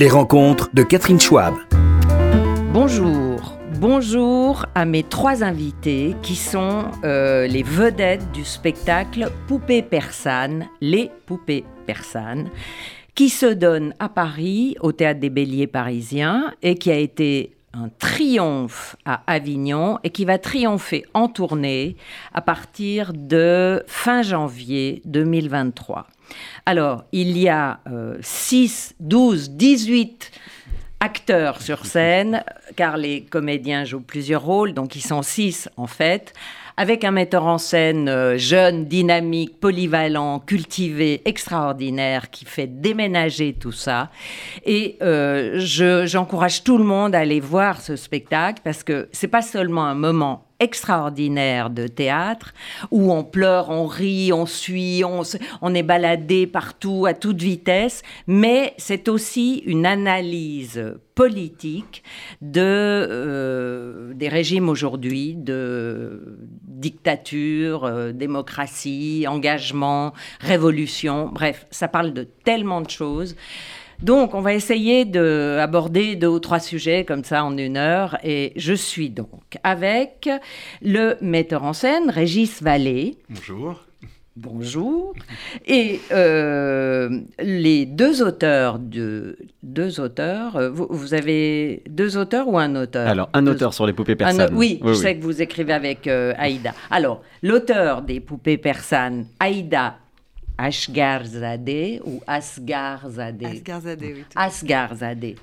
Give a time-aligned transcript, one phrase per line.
[0.00, 1.52] Les rencontres de Catherine Schwab.
[2.72, 3.58] Bonjour.
[3.78, 11.10] Bonjour à mes trois invités qui sont euh, les vedettes du spectacle Poupées persanes, les
[11.26, 12.48] poupées persanes,
[13.14, 17.88] qui se donne à Paris, au Théâtre des Béliers parisiens, et qui a été un
[17.98, 21.96] triomphe à Avignon et qui va triompher en tournée
[22.34, 26.06] à partir de fin janvier 2023.
[26.66, 27.80] Alors, il y a
[28.20, 30.30] 6, 12, 18
[31.00, 32.44] acteurs sur scène,
[32.76, 36.34] car les comédiens jouent plusieurs rôles, donc ils sont 6 en fait,
[36.80, 43.70] avec un metteur en scène euh, jeune, dynamique, polyvalent, cultivé, extraordinaire, qui fait déménager tout
[43.70, 44.08] ça.
[44.64, 45.60] Et euh,
[46.06, 49.94] j'encourage tout le monde à aller voir ce spectacle parce que c'est pas seulement un
[49.94, 52.52] moment extraordinaire de théâtre
[52.90, 58.74] où on pleure, on rit, on suit, on, est baladé partout à toute vitesse, mais
[58.76, 62.02] c'est aussi une analyse politique
[62.56, 72.80] euh, des régimes aujourd'hui, de dictature, euh, démocratie, engagement, révolution, bref, ça parle de tellement
[72.80, 73.34] de choses.
[74.02, 78.16] Donc, on va essayer d'aborder deux ou trois sujets comme ça en une heure.
[78.24, 80.28] Et je suis donc avec
[80.80, 83.18] le metteur en scène, Régis Vallée.
[83.28, 83.84] Bonjour.
[84.36, 85.12] Bonjour.
[85.66, 90.56] Et euh, les deux auteurs de deux auteurs.
[90.56, 93.06] Euh, vous, avez deux auteurs ou un auteur?
[93.06, 94.54] Alors un auteur sur les poupées persanes.
[94.54, 96.72] oui, je sais que vous écrivez avec euh, Aïda.
[96.90, 99.96] Alors l'auteur des poupées persanes, Aïda
[100.60, 103.46] Ashgarzadeh ou Asgarzadeh?
[103.46, 104.24] Asgarzadeh, oui.
[104.34, 105.36] Asgarzadeh.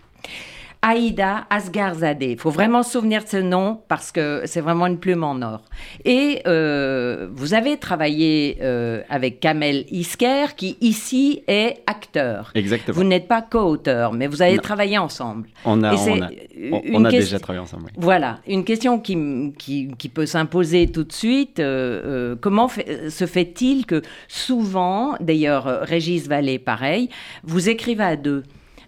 [0.82, 2.32] Aïda Asgarzadeh.
[2.34, 5.42] Il faut vraiment se souvenir de ce nom parce que c'est vraiment une plume en
[5.42, 5.62] or.
[6.06, 12.52] Et euh, vous avez travaillé euh, avec Kamel Isker, qui ici est acteur.
[12.56, 12.96] Exactement.
[12.96, 15.50] Vous n'êtes pas co-auteur, mais vous avez travaillé ensemble.
[15.66, 17.92] On a, on a, déjà travaillé ensemble.
[17.98, 21.60] Voilà, une question qui, qui, qui peut s'imposer tout de suite.
[21.60, 27.10] Euh, comment se fait-il que souvent, d'ailleurs, Régis Vallée, pareil,
[27.44, 28.44] vous écrivez à deux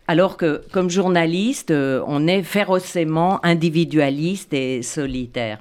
[0.09, 5.59] alors que comme journaliste, euh, on est férocement individualiste et solitaire.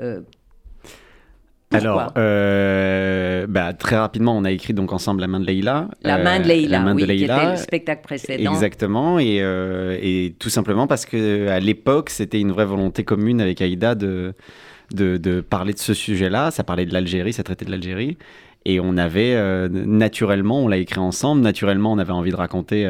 [0.00, 0.22] Euh,
[1.70, 5.86] alors, euh, bah, très rapidement, on a écrit donc ensemble La main de Leïla.
[6.02, 7.34] La main de Leïla, la main oui, de Leïla.
[7.36, 8.52] qui était le spectacle précédent.
[8.52, 13.62] Exactement, et, et tout simplement parce que à l'époque, c'était une vraie volonté commune avec
[13.62, 14.34] Aïda de,
[14.92, 16.50] de, de parler de ce sujet-là.
[16.50, 18.18] Ça parlait de l'Algérie, ça traitait de l'Algérie.
[18.64, 22.84] Et on avait, naturellement, on l'a écrit ensemble, naturellement, on avait envie de raconter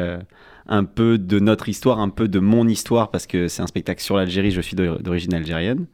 [0.71, 4.01] un peu de notre histoire, un peu de mon histoire, parce que c'est un spectacle
[4.01, 5.85] sur l'Algérie, je suis d'origine algérienne.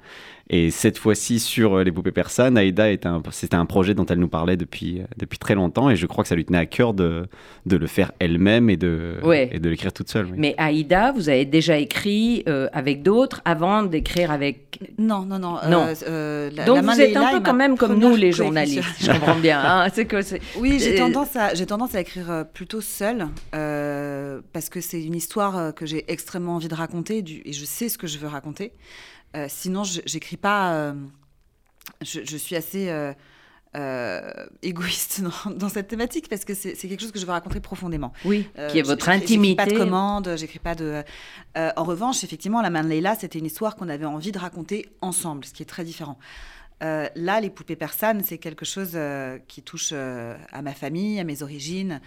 [0.49, 2.85] Et cette fois-ci, sur euh, les poupées persanes, Aïda,
[3.31, 5.89] c'était un projet dont elle nous parlait depuis, euh, depuis très longtemps.
[5.89, 7.27] Et je crois que ça lui tenait à cœur de,
[7.65, 9.15] de le faire elle-même et de,
[9.51, 10.27] et de l'écrire toute seule.
[10.37, 14.79] Mais Aïda, vous avez déjà écrit euh, avec d'autres avant d'écrire avec.
[14.97, 15.57] Non, non, non.
[15.67, 15.87] non.
[16.65, 18.83] Donc vous êtes un peu quand même comme nous, les journalistes.
[19.01, 19.61] je comprends bien.
[19.61, 20.17] Hein, que
[20.59, 25.85] oui, j'ai tendance, à, tendance à écrire plutôt seule parce que c'est une histoire que
[25.85, 28.71] j'ai extrêmement envie de raconter du, et je sais ce que je veux raconter.
[29.35, 30.73] Euh, sinon, j'écris pas.
[30.73, 30.93] Euh,
[32.01, 32.89] je, suis assez
[33.75, 38.13] euh, égoïste dans, cette thématique parce que c'est quelque chose que je veux raconter profondément.
[38.25, 39.55] Oui, qui est votre intimité.
[39.55, 41.03] pas de commande, j'écris pas de.
[41.55, 44.89] en revanche, effectivement, la main de Leila, c'était une histoire qu'on avait envie de raconter
[45.01, 46.17] ensemble, ce qui est très différent.
[46.81, 48.97] là, les poupées persanes, c'est quelque chose
[49.47, 52.01] qui touche à ma famille, à mes origines,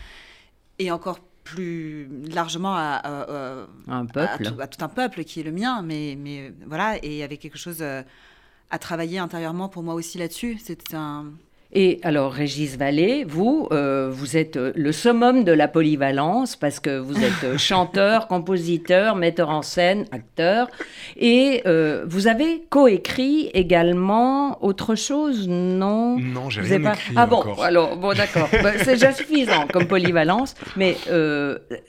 [0.78, 1.20] et encore
[1.50, 4.46] plus largement à, un peuple.
[4.60, 7.38] À, tout, un peuple qui est le mien, mais, mais voilà, et il y avait
[7.38, 8.02] quelque chose euh,
[8.70, 10.58] à travailler intérieurement pour moi aussi là-dessus.
[10.58, 11.32] C'était un,
[11.72, 16.80] et alors, Régis Vallée, vous, euh, vous êtes euh, le summum de la polyvalence parce
[16.80, 20.68] que vous êtes euh, chanteur, compositeur, metteur en scène, acteur.
[21.16, 21.62] Et
[22.06, 26.94] vous avez coécrit également autre chose, non Non, j'ai rien pas...
[26.94, 28.48] écrit Ah bon, alors, bon, d'accord.
[28.62, 30.54] Bah, c'est déjà suffisant comme polyvalence.
[30.76, 30.96] Mais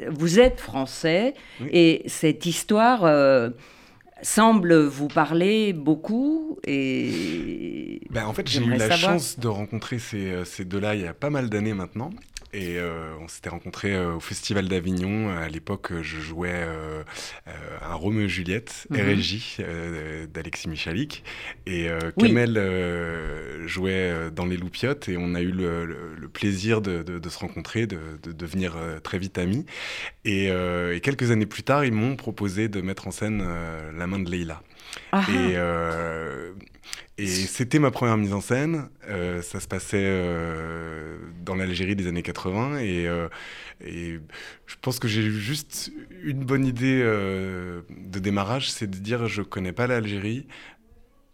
[0.09, 1.33] vous êtes français
[1.71, 3.03] et cette histoire
[4.21, 10.31] semble vous parler beaucoup et ben, en fait j'ai eu la chance de rencontrer ces,
[10.31, 12.11] euh, ces deux-là il y a pas mal d'années maintenant
[12.53, 15.29] et euh, on s'était rencontrés euh, au Festival d'Avignon.
[15.29, 17.03] À l'époque, je jouais euh,
[17.81, 18.97] un Roméo et Juliette, mm
[20.33, 21.23] d'Alexis Michalik.
[21.65, 21.87] Et
[22.17, 22.59] Kamel
[23.65, 25.09] jouait dans Les Loupiottes.
[25.09, 27.99] Et on a eu le, plaisir de, se rencontrer, de,
[28.31, 29.65] devenir très vite amis.
[30.25, 30.49] Et,
[31.01, 33.45] quelques années plus tard, ils m'ont proposé de mettre en scène
[33.97, 34.61] La main de Leïla.
[35.11, 35.25] Ah.
[35.29, 35.57] Et,
[37.17, 38.89] et c'était ma première mise en scène.
[39.41, 40.21] ça se passait
[41.45, 42.79] dans l'Algérie des années 80.
[42.79, 43.07] Et,
[43.85, 44.19] et
[44.65, 45.91] je pense que j'ai juste
[46.23, 50.47] une bonne idée de démarrage, c'est de dire je connais pas l'Algérie,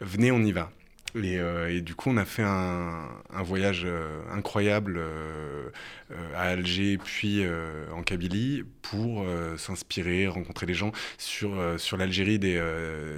[0.02, 0.72] venez, on y va.
[1.16, 3.10] Euh, et, du coup, on a fait un,
[3.44, 5.70] voyage euh, incroyable euh,
[6.36, 7.44] à Alger, puis
[7.94, 9.26] en Kabylie, pour
[9.58, 12.62] s'inspirer, rencontrer des gens sur, sur l'Algérie des,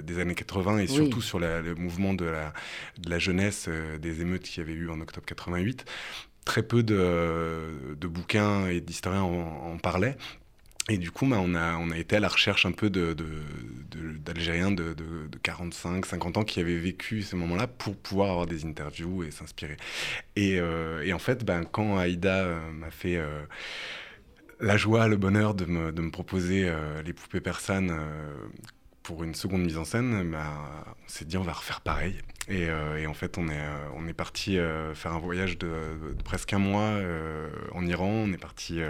[0.02, 2.52] des, années 80 et surtout sur le mouvement de la,
[2.98, 3.68] de la jeunesse
[4.00, 5.84] des émeutes qu'il y avait eu en octobre 88.
[6.44, 10.16] Très peu de, de bouquins et d'historiens en, en parlaient.
[10.90, 15.28] Et du coup, bah, on, a, été à la recherche un peu d'Algériens de, de,
[15.30, 19.30] de, 45, 50 ans qui avaient vécu ces moments-là pour pouvoir avoir des interviews et
[19.30, 19.76] s'inspirer.
[20.34, 23.42] Et, euh, en fait, ben, quand Aïda euh, m'a fait euh,
[24.58, 26.68] la joie, le bonheur de me, de me proposer
[27.04, 27.96] les poupées persanes
[29.04, 32.20] pour une seconde mise en scène, bah, on s'est dit on va refaire pareil.
[32.50, 35.70] Et, euh, en fait, on est, euh, on est parti euh, faire un voyage de,
[36.24, 36.98] presque un mois
[37.72, 38.08] en Iran.
[38.08, 38.80] On est parti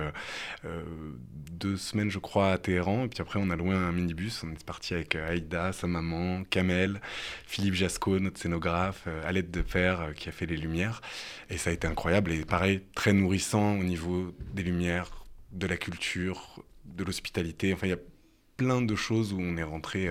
[1.53, 3.05] deux semaines, je crois, à Téhéran.
[3.05, 4.43] Et puis après, on a loué un minibus.
[4.45, 7.01] On est parti avec Aïda, sa maman, Kamel,
[7.47, 11.03] Philippe Jasco, notre scénographe, Alette de Père qui a fait les lumières.
[11.51, 15.11] Et ça a été incroyable et pareil, très nourrissant au niveau des lumières,
[15.53, 17.75] de la culture, de l'hospitalité.
[17.75, 18.01] Enfin, il y a
[18.57, 20.11] plein de choses où on est rentré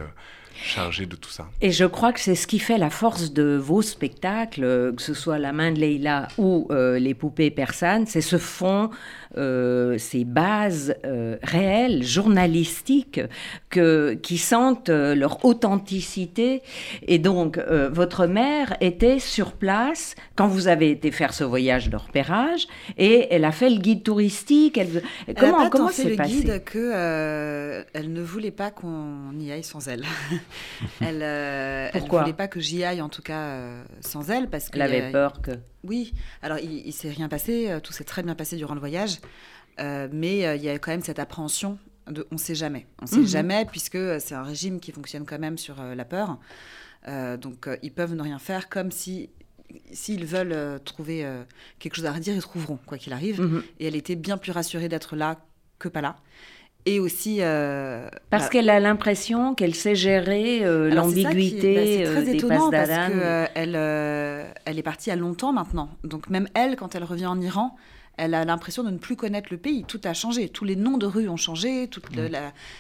[0.64, 1.48] chargé de tout ça.
[1.62, 5.02] Et je crois que c'est ce qui fait la force de vos spectacles, euh, que
[5.02, 8.90] ce soit La main de Leïla ou euh, Les poupées persanes, c'est ce fond,
[9.36, 10.96] ces bases
[11.44, 13.22] réelles, journalistiques,
[13.70, 16.62] que, qui sentent leur authenticité.
[17.08, 21.96] Et donc, votre mère était sur place quand vous avez été faire ce voyage de
[21.96, 22.68] repérage
[22.98, 24.78] et elle a fait le guide touristique.
[24.78, 25.04] Elle...
[25.38, 29.64] Comment, elle comment c'est passé le guide que elle ne voulait pas qu'on y aille
[29.64, 30.06] sans elle.
[31.02, 34.50] elle euh, ne voulait pas que j'y aille, en tout cas, euh, sans elle.
[34.50, 35.52] parce qu'elle avait peur que...
[35.84, 38.80] Oui, alors il, ne s'est rien passé, euh, tout s'est très bien passé durant le
[38.80, 39.20] voyage,
[39.80, 41.78] mais il y a quand même cette appréhension
[42.10, 42.88] de on sait jamais.
[43.02, 43.28] On sait mhm.
[43.28, 46.38] jamais, puisque c'est un régime qui fonctionne quand même sur la peur.
[47.08, 49.30] donc ils peuvent ne rien faire, comme si
[49.92, 51.26] s'ils veulent trouver
[51.78, 53.40] quelque chose à redire, ils trouveront, quoi qu'il arrive.
[53.40, 53.64] Mhm.
[53.80, 55.38] Et elle était bien plus rassurée d'être là
[55.78, 56.18] que pas là
[56.86, 62.36] et aussi euh, parce bah qu'elle a l'impression qu'elle sait gérer euh, l'ambiguïté bah, des
[62.36, 63.76] étonnant parce qu'elle
[64.66, 67.76] elle est partie à longtemps maintenant donc même elle quand elle revient en Iran
[68.18, 69.86] elle a l'impression de ne plus connaître le pays.
[69.86, 70.50] Tout a changé.
[70.50, 71.88] Tous les noms de rues ont changé.
[71.88, 72.28] Toute mmh.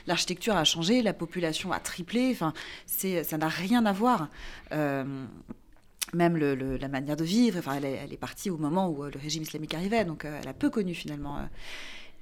[0.06, 1.01] l'architecture a changé.
[1.01, 2.31] La population a triplé.
[2.34, 2.51] Enfin,
[2.88, 4.28] ça n'a rien à voir.
[4.69, 7.57] même le, la manière de vivre.
[7.57, 10.04] Enfin, elle est, elle est, partie au moment où le régime islamique arrivait.
[10.04, 11.38] Donc, elle a peu connu finalement.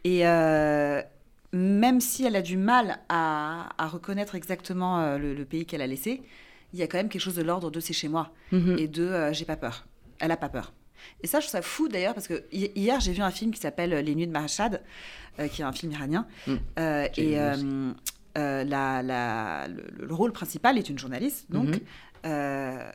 [0.03, 0.23] Et,
[1.53, 6.21] même si elle a du mal à, reconnaître exactement euh, le, pays qu'elle a laissé,
[6.73, 8.77] il y a quand même quelque chose de l'ordre de c'est chez moi mhm.
[8.77, 9.85] et de euh, j'ai pas peur.
[10.19, 10.73] Elle a pas peur.
[11.21, 13.61] Et ça, je trouve ça fou d'ailleurs parce que hier j'ai vu un film qui
[13.61, 14.81] s'appelle Les Nuits de Mahachad,
[15.39, 16.55] euh, qui est un film iranien, mm.
[17.15, 17.35] et
[18.35, 21.79] la, le, rôle principal est une journaliste, donc.
[22.25, 22.91] Mhm.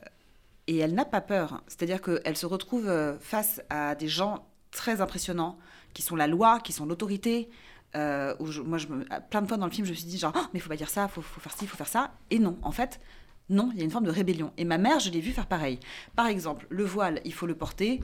[0.67, 1.63] et elle n'a pas peur.
[1.69, 5.59] C'est-à-dire qu'elle se retrouve face à des gens très impressionnants,
[5.95, 7.49] qui sont la loi, qui sont l'autorité,
[7.95, 8.35] euh,
[8.65, 8.79] moi,
[9.31, 10.77] plein de fois dans le film, je me suis dit genre, oh, mais faut pas
[10.77, 12.13] dire ça, faut, faut faire ci, faut faire ça.
[12.31, 13.01] Et non, en fait,
[13.49, 14.53] non, il y a une forme de rébellion.
[14.57, 15.79] Et ma mère, je l'ai vu faire pareil.
[16.17, 18.01] Par exemple, le voile, il faut le porter.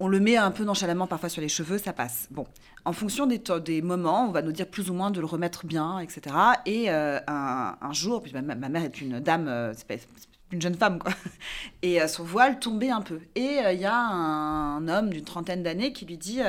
[0.00, 2.26] On le met un peu nonchalamment parfois sur les cheveux, ça passe.
[2.30, 2.46] Bon,
[2.84, 5.66] en fonction des, des moments, on va nous dire plus ou moins de le remettre
[5.66, 6.34] bien, etc.
[6.66, 10.08] Et euh, un, jour, puis ma, mère est une dame, euh, c'est
[10.50, 11.12] une jeune femme, quoi.
[11.82, 13.20] Et son voile tombait un peu.
[13.36, 16.40] Et il y a un, homme d'une trentaine d'années qui lui dit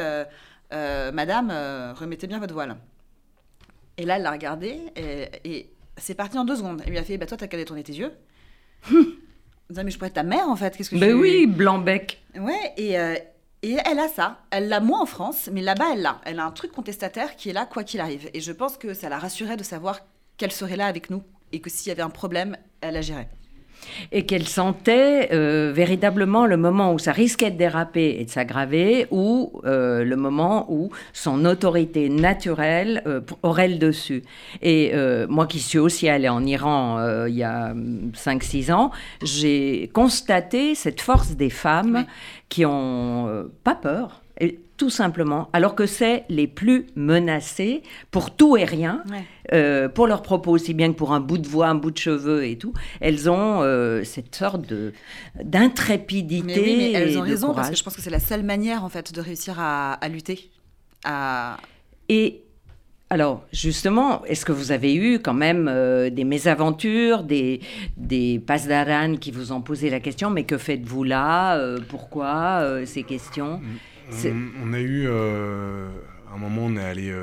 [1.12, 2.78] Madame, euh, remettez bien votre voile.
[3.98, 6.82] Et là, elle l'a regardé et, c'est parti en deux secondes.
[6.86, 8.12] Elle lui a fait bah, Toi, t'as qu'à détourner tes yeux.
[8.92, 10.76] mais je pourrais être ta mère en fait.
[10.76, 12.24] Qu'est-ce que ben oui, blanc-bec.
[12.36, 13.16] Ouais, et, euh,
[13.62, 14.40] et elle a ça.
[14.50, 16.20] Elle l'a moins en France, mais là-bas, elle l'a.
[16.26, 18.30] Elle a un truc contestataire qui est là, quoi qu'il arrive.
[18.34, 20.00] Et je pense que ça la rassurait de savoir
[20.38, 23.30] qu'elle serait là avec nous et que s'il y avait un problème, elle agirait
[24.12, 29.08] et qu'elle sentait euh, véritablement le moment où ça risquait de déraper et de s'aggraver,
[29.12, 34.24] ou euh, le moment où son autorité naturelle euh, aurait le dessus.
[34.62, 34.94] Et
[35.28, 36.98] moi qui suis aussi allée en Iran
[37.28, 42.06] il y a 5-6 ans, j'ai constaté cette force des femmes
[42.50, 44.22] qui ont pas peur.
[44.40, 49.04] Et tout simplement, alors que c'est les plus menacés pour tout et rien,
[49.52, 51.98] euh, pour leurs propos aussi bien que pour un bout de voix, un bout de
[51.98, 52.74] cheveux et tout.
[53.00, 54.94] Elles ont euh, cette sorte de
[55.44, 56.44] d'intrépidité.
[56.44, 58.84] Mais, oui, mais elles ont raison parce que je pense que c'est la seule manière
[58.84, 60.50] en fait de réussir à, lutter.
[61.04, 61.58] À...
[62.10, 62.42] Et
[63.10, 67.62] Alors, justement, est-ce que vous avez eu quand même euh, des mésaventures, des,
[67.96, 72.62] des passes d'Aran qui vous ont posé la question, mais que faites-vous là euh, Pourquoi
[72.62, 73.62] euh, ces questions?
[74.12, 77.14] On, a eu, un moment, on est allé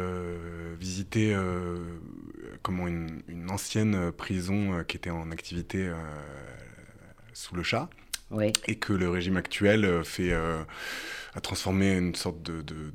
[0.78, 1.36] visiter
[2.62, 5.90] comment une, une, ancienne prison qui était en activité
[7.32, 7.88] sous le chat.
[8.30, 8.52] Oui.
[8.68, 10.32] Et que le régime actuel fait
[11.34, 12.92] a transformé une sorte de, de,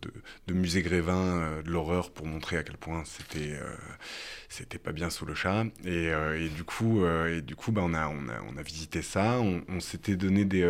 [0.48, 3.76] de, musée Grévin euh, de l'horreur pour montrer à quel point c'était euh,
[4.50, 5.66] c'était pas bien sous le chat.
[5.86, 8.62] Et, euh, et du coup, et du coup bah, on, a, on, a, on a
[8.62, 10.66] visité ça, on, on s'était donné des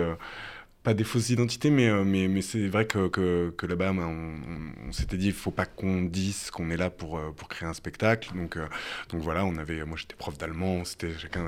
[0.85, 5.17] pas des fausses identités, mais, euh, mais, mais c'est vrai que, que, là-bas, on, s'était
[5.17, 8.29] dit, il faut pas qu'on dise qu'on est là pour, euh, pour créer un spectacle.
[8.35, 8.67] Donc, euh,
[9.09, 11.43] donc voilà, on avait, moi j'étais prof d'allemand, c'était chacun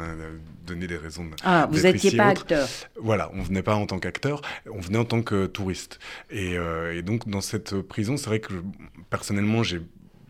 [0.66, 1.30] donné des raisons.
[1.44, 2.68] Ah, vous n'étiez pas acteur
[3.00, 6.00] Voilà, on venait pas en tant qu'acteur, on venait en tant que touriste.
[6.32, 6.56] Et,
[6.94, 8.54] et donc dans cette prison, c'est vrai que
[9.12, 9.82] personnellement, j'ai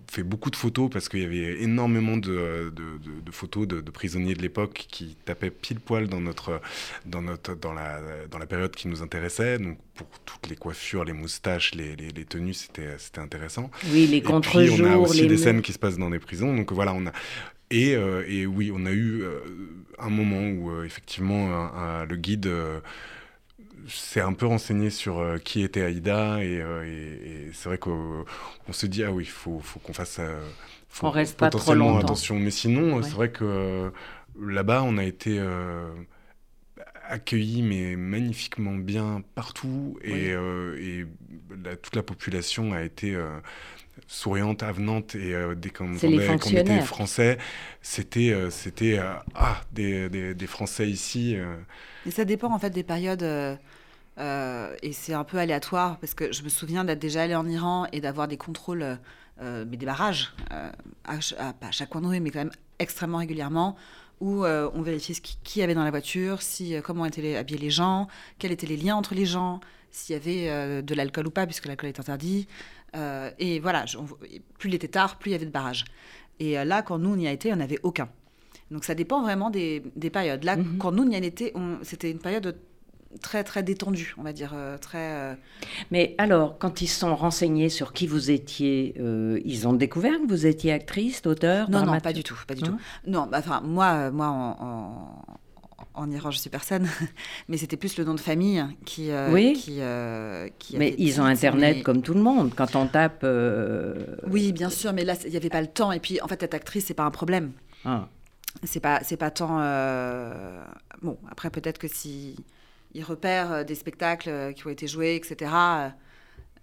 [0.10, 4.42] fait beaucoup de photos parce qu'il y avait énormément de, de, photos de, prisonniers de
[4.42, 6.62] l'époque qui tapaient pile poil dans, notre,
[7.06, 8.00] dans, notre, dans, la,
[8.30, 9.60] dans la période qui nous intéressait.
[9.60, 13.70] Donc pour toutes les coiffures, les moustaches, les, les, tenues, c'était, c'était intéressant.
[13.92, 14.80] Oui, les contre-jours.
[14.82, 16.56] On a aussi des scènes qui se passent dans des prisons.
[16.56, 17.12] Donc voilà, on a.
[17.70, 19.40] Et, euh, et oui, on a eu euh,
[20.00, 21.70] un moment où euh, effectivement
[22.08, 22.50] le guide
[23.88, 28.26] s'est un peu renseigné sur euh, qui était Aïda euh, et, c'est vrai qu'on
[28.72, 30.40] se dit ah oui, il faut, faut qu'on fasse euh,
[30.90, 32.00] faut on reste pas trop longtemps.
[32.00, 32.36] attention.
[32.40, 33.92] Mais sinon, c'est vrai que
[34.40, 35.40] là-bas, on a été
[37.08, 41.06] accueillis mais magnifiquement bien partout et, et
[41.82, 43.18] toute la population a été
[44.08, 47.38] souriante, avenante et dès qu'on était français,
[47.82, 49.00] c'était c'était
[49.36, 51.36] ah des, des, des, Français ici.
[52.06, 53.58] Et ça dépend en fait des périodes.
[54.20, 57.48] Euh, et c'est un peu aléatoire parce que je me souviens d'être déjà allé en
[57.48, 58.98] Iran et d'avoir des contrôles,
[59.42, 60.72] euh, mais des barrages, euh,
[61.06, 63.76] à, pas à chaque coin de rue, mais quand même extrêmement régulièrement,
[64.20, 67.70] où on vérifiait ce qui, y avait dans la voiture, si, comment étaient habillés les
[67.70, 68.08] gens,
[68.40, 69.60] quels étaient les liens entre les gens,
[69.92, 72.48] s'il y avait de l'alcool ou pas, puisque l'alcool est interdit.
[73.40, 73.86] et voilà,
[74.58, 75.86] plus il était tard, plus il y avait de barrages.
[76.40, 78.10] Et là, quand nous, on y a été, on n'avait aucun.
[78.72, 79.82] Donc ça dépend vraiment des,
[80.12, 80.44] périodes.
[80.44, 80.78] Là, mm-hmm.
[80.78, 82.58] quand nous, on y a été, c'était une période
[83.22, 85.14] très très détendu, on va dire euh, très.
[85.14, 85.34] Euh,
[85.92, 90.28] Mais alors, quand ils sont renseignés sur qui vous étiez, euh, ils ont découvert que
[90.28, 92.78] vous étiez actrice, auteur, Non, non, pas du tout, pas du tout.
[93.06, 95.26] Non, bah, enfin moi, moi en,
[95.94, 96.88] en, Iran, je suis personne,
[97.48, 99.10] mais c'était plus le nom de famille qui.
[99.32, 99.54] oui.
[99.54, 99.80] Qui,
[100.60, 102.54] qui mais ils ont Internet comme tout le monde.
[102.56, 103.26] Quand on tape.
[104.28, 105.92] Oui, bien sûr, mais là, il n'y avait pas le temps.
[105.92, 107.52] Et puis, en fait, être actrice, c'est pas un problème.
[107.86, 108.08] Ah.
[108.64, 109.58] C'est pas, c'est pas tant.
[111.02, 112.36] Bon, après, peut-être que si
[112.98, 115.52] ils repèrent euh, des spectacles euh, qui ont été joués, etc.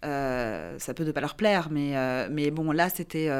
[0.04, 1.94] Euh, ça peut ne pas leur plaire, mais,
[2.28, 3.30] mais bon, là, c'était...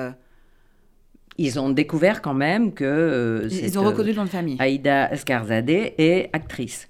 [1.37, 3.47] Ils ont découvert quand même que...
[3.51, 4.57] ils ont reconnu le nom de famille.
[4.61, 6.89] Aïda Skarzadeh est actrice.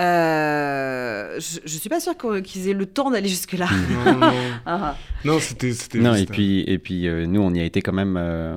[0.00, 3.68] Euh, je, ne suis pas sûre qu'ils aient le temps d'aller jusque-là.
[4.66, 5.38] Non, non.
[5.38, 5.72] c'était.
[5.94, 8.56] Non, et puis, et puis euh, nous, on y a été quand même, euh,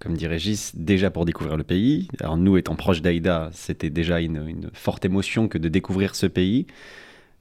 [0.00, 2.08] comme dit Régis, déjà pour découvrir le pays.
[2.20, 6.26] Alors, nous, étant proches d'Aïda, c'était déjà une, une, forte émotion que de découvrir ce
[6.26, 6.66] pays,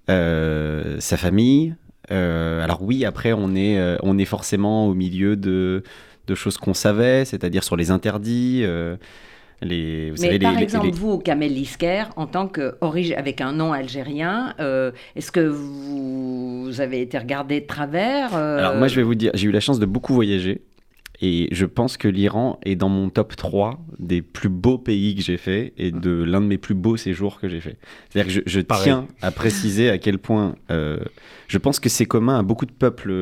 [0.07, 1.75] sa famille.
[2.10, 5.84] alors, oui, après, on est, on est forcément au milieu de,
[6.27, 8.65] de choses qu'on savait, c'est-à-dire sur les interdits.
[9.62, 12.76] Les, vous Mais par exemple, vous, Kamel Lisker, en tant que
[13.16, 18.76] avec un nom algérien, euh, est-ce que vous, avez été regardé de travers euh Alors
[18.76, 20.62] moi, je vais vous dire, j'ai eu la chance de beaucoup voyager.
[21.22, 25.22] Et je pense que l'Iran est dans mon top 3 des plus beaux pays que
[25.22, 27.78] j'ai fait et de l'un de mes plus beaux séjours que j'ai fait.
[28.10, 31.00] C'est-à-dire que je, tiens à préciser à quel point euh,
[31.48, 33.14] je pense que c'est commun à beaucoup de peuples,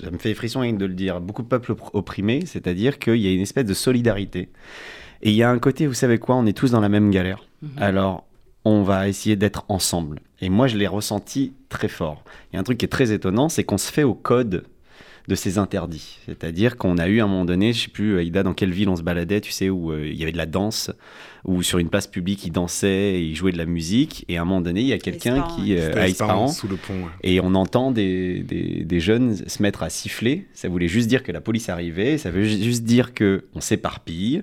[0.00, 3.32] ça me fait frisson de le dire, beaucoup de peuples opprimés, c'est-à-dire qu'il y a
[3.32, 4.48] une espèce de solidarité.
[5.22, 7.10] Et il y a un côté, vous savez quoi, on est tous dans la même
[7.10, 7.44] galère.
[7.62, 7.70] Mhm.
[7.76, 8.26] Alors,
[8.64, 10.20] on va essayer d'être ensemble.
[10.40, 12.24] Et moi, je l'ai ressenti très fort.
[12.52, 14.64] Il y a un truc qui est très étonnant, c'est qu'on se fait au code
[15.28, 16.18] de ces interdits.
[16.26, 18.88] C'est-à-dire qu'on a eu à un moment donné, je sais plus, Aïda, dans quelle ville
[18.88, 20.90] on se baladait, tu sais, où euh, il y avait de la danse,
[21.44, 24.24] ou sur une place publique, ils dansaient et ils jouaient de la musique.
[24.28, 25.92] Et à un moment donné, il y a quelqu'un qui, euh,
[26.48, 30.48] sous le pont, et on entend des, des, des, jeunes se mettre à siffler.
[30.52, 34.42] Ça voulait juste dire que la police arrivait, ça veut juste dire que on s'éparpille.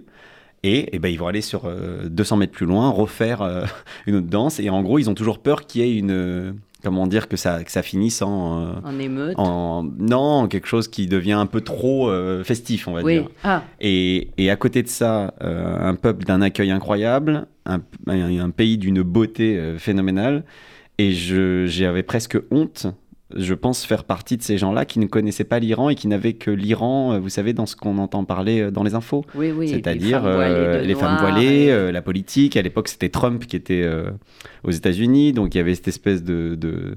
[0.67, 1.71] Et, eh ben, ils vont aller sur
[2.05, 3.63] 200 euh, mètres plus loin, refaire euh,
[4.05, 4.59] une autre danse.
[4.59, 6.11] Et en gros, ils ont toujours peur qu'il y ait une.
[6.11, 6.51] Euh,
[6.83, 8.81] comment dire que ça, que ça finisse en.
[8.83, 12.11] en émeute en, Non, quelque chose qui devient un peu trop
[12.43, 13.13] festif, on va oui.
[13.13, 13.29] dire.
[13.45, 13.63] Ah.
[13.79, 19.01] Et, et, à côté de ça, un peuple d'un accueil incroyable, un, un pays d'une
[19.03, 20.43] beauté phénoménale.
[20.97, 22.87] Et j'avais presque honte
[23.35, 26.33] je pense faire partie de ces gens-là qui ne connaissaient pas l'Iran et qui n'avaient
[26.33, 29.25] que l'Iran, euh, vous savez, dans ce qu'on entend parler euh, dans les infos.
[29.35, 29.69] Oui, oui.
[29.69, 32.55] C'est-à-dire les, femmes voilées, la politique.
[32.55, 33.87] À l'époque, c'était Trump qui était
[34.63, 36.95] aux États-Unis, donc il y avait cette espèce de, de,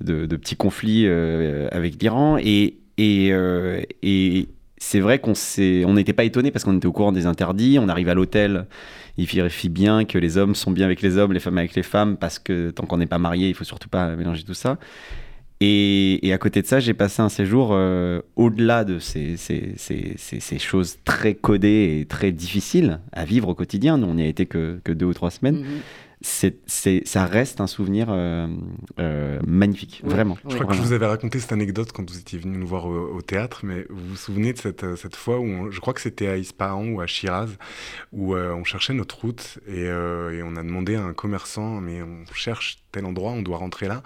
[0.00, 2.38] de, petit conflit avec l'Iran.
[2.38, 3.32] Et, et,
[4.02, 5.34] et c'est vrai qu'on
[5.86, 7.78] on n'était pas étonné parce qu'on était au courant des interdits.
[7.80, 8.66] On arrive à l'hôtel,
[9.16, 11.82] il vérifie bien que les hommes sont bien avec les hommes, les femmes avec les
[11.82, 14.78] femmes, parce que tant qu'on n'est pas marié, il faut surtout pas mélanger tout ça.
[15.60, 20.14] Et, à côté de ça, j'ai passé un séjour euh, au-delà de ces, ces, ces,
[20.16, 23.98] ces, choses très codées et très difficiles à vivre au quotidien.
[23.98, 25.60] Nous, on n'y a été que, que deux ou trois semaines.
[25.60, 25.80] Mhm
[26.20, 26.58] c'est,
[27.06, 28.48] ça reste un souvenir euh,
[28.98, 30.36] euh, magnifique, vraiment.
[30.48, 32.86] Je crois que je vous avais raconté cette anecdote quand vous étiez venu nous voir
[32.86, 36.26] au, théâtre, mais vous vous souvenez de cette, cette fois où, je crois que c'était
[36.26, 37.50] à Ispahan ou à Shiraz,
[38.12, 42.02] où euh, on cherchait notre route et, et, on a demandé à un commerçant, mais
[42.02, 44.02] on cherche tel endroit, on doit rentrer là.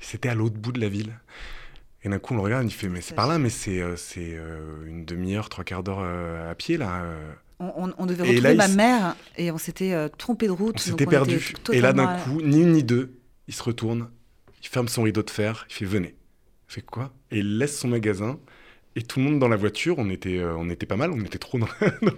[0.00, 1.18] C'était à l'autre bout de la ville.
[2.04, 4.38] Et d'un coup, on le regarde, il fait, mais c'est par là, mais c'est, c'est
[4.86, 7.02] une demi-heure, trois quarts d'heure à pied là.
[7.58, 10.76] On, devait retrouver ma mère et on s'était euh, trompé de route.
[10.76, 11.54] On s'était perdu.
[11.72, 14.10] Et là, d'un coup, ni une ni deux, il se retourne,
[14.62, 16.14] il ferme son rideau de fer, il fait venez.
[16.68, 17.14] Il fait quoi?
[17.30, 18.38] Et il laisse son magasin
[18.96, 19.98] et tout le monde dans la voiture.
[19.98, 21.68] On était, euh, on était pas mal, on était trop dans,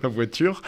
[0.03, 0.63] la voiture.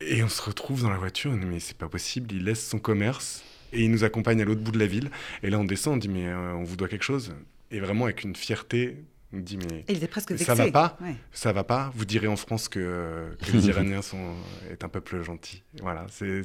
[0.00, 2.64] Et on se retrouve dans la voiture, on dit mais c'est pas possible, il laisse
[2.64, 5.10] son commerce et il nous accompagne à l'autre bout de la ville.
[5.42, 7.32] Et là on descend, on dit mais euh, on vous doit quelque chose.
[7.70, 8.96] Et vraiment avec une fierté
[9.34, 10.96] on dit mais il était presque ça va pas,
[11.32, 11.92] ça va pas.
[11.94, 14.34] Vous direz en France que, les Iraniens sont
[14.70, 15.62] est un peuple gentil.
[15.82, 16.42] Voilà, c'est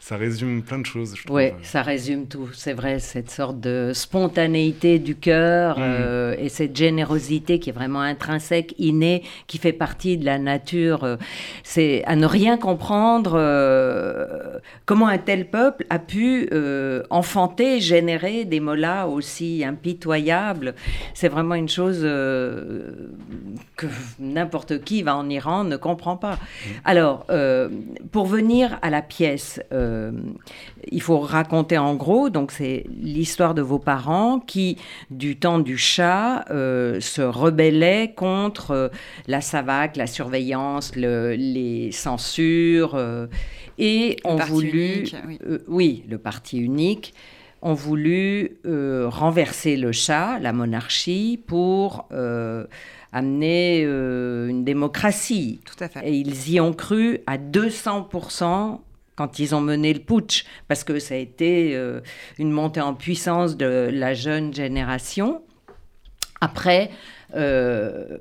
[0.00, 1.14] ça résume plein de choses.
[1.30, 2.48] Oui, ça résume tout.
[2.52, 5.82] C'est vrai cette sorte de spontanéité du cœur mm.
[5.82, 11.04] euh, et cette générosité qui est vraiment intrinsèque, innée, qui fait partie de la nature.
[11.04, 11.16] Euh,
[11.62, 16.48] c'est à ne rien comprendre euh, comment un tel peuple a pu
[17.10, 20.74] enfanter, générer des mollahs aussi impitoyables.
[21.14, 23.10] C'est vraiment une chose euh,
[23.76, 23.86] que
[24.18, 26.38] n'importe qui va en Iran ne comprend pas.
[26.84, 27.68] Alors, euh,
[28.10, 30.12] pour venir à la pièce, euh,
[30.90, 34.78] il faut raconter en gros, donc c'est l'histoire de vos parents qui,
[35.10, 38.90] du temps du chat, se rebellaient contre
[39.26, 42.98] la SAVAC, la surveillance, les censures,
[43.78, 45.04] et ont voulu...
[45.26, 45.58] oui.
[45.68, 47.14] oui, le parti unique
[47.62, 52.66] ont voulu euh, renverser le chat, la monarchie, pour euh,
[53.12, 55.60] amener euh, une démocratie.
[55.64, 56.08] Tout à fait.
[56.08, 58.80] Et ils y ont cru à 200%
[59.14, 61.78] quand ils ont mené le putsch, parce que ça a été
[62.38, 65.42] une montée en puissance de la jeune génération.
[66.40, 66.90] Après,
[67.34, 68.18] euh,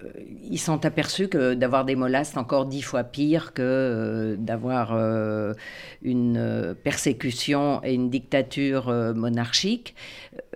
[0.50, 4.93] ils sont aperçus que d'avoir des mollasses, c'est encore dix fois pire que euh, d'avoir
[4.93, 5.54] euh,
[6.02, 9.95] une persécution et une dictature monarchique.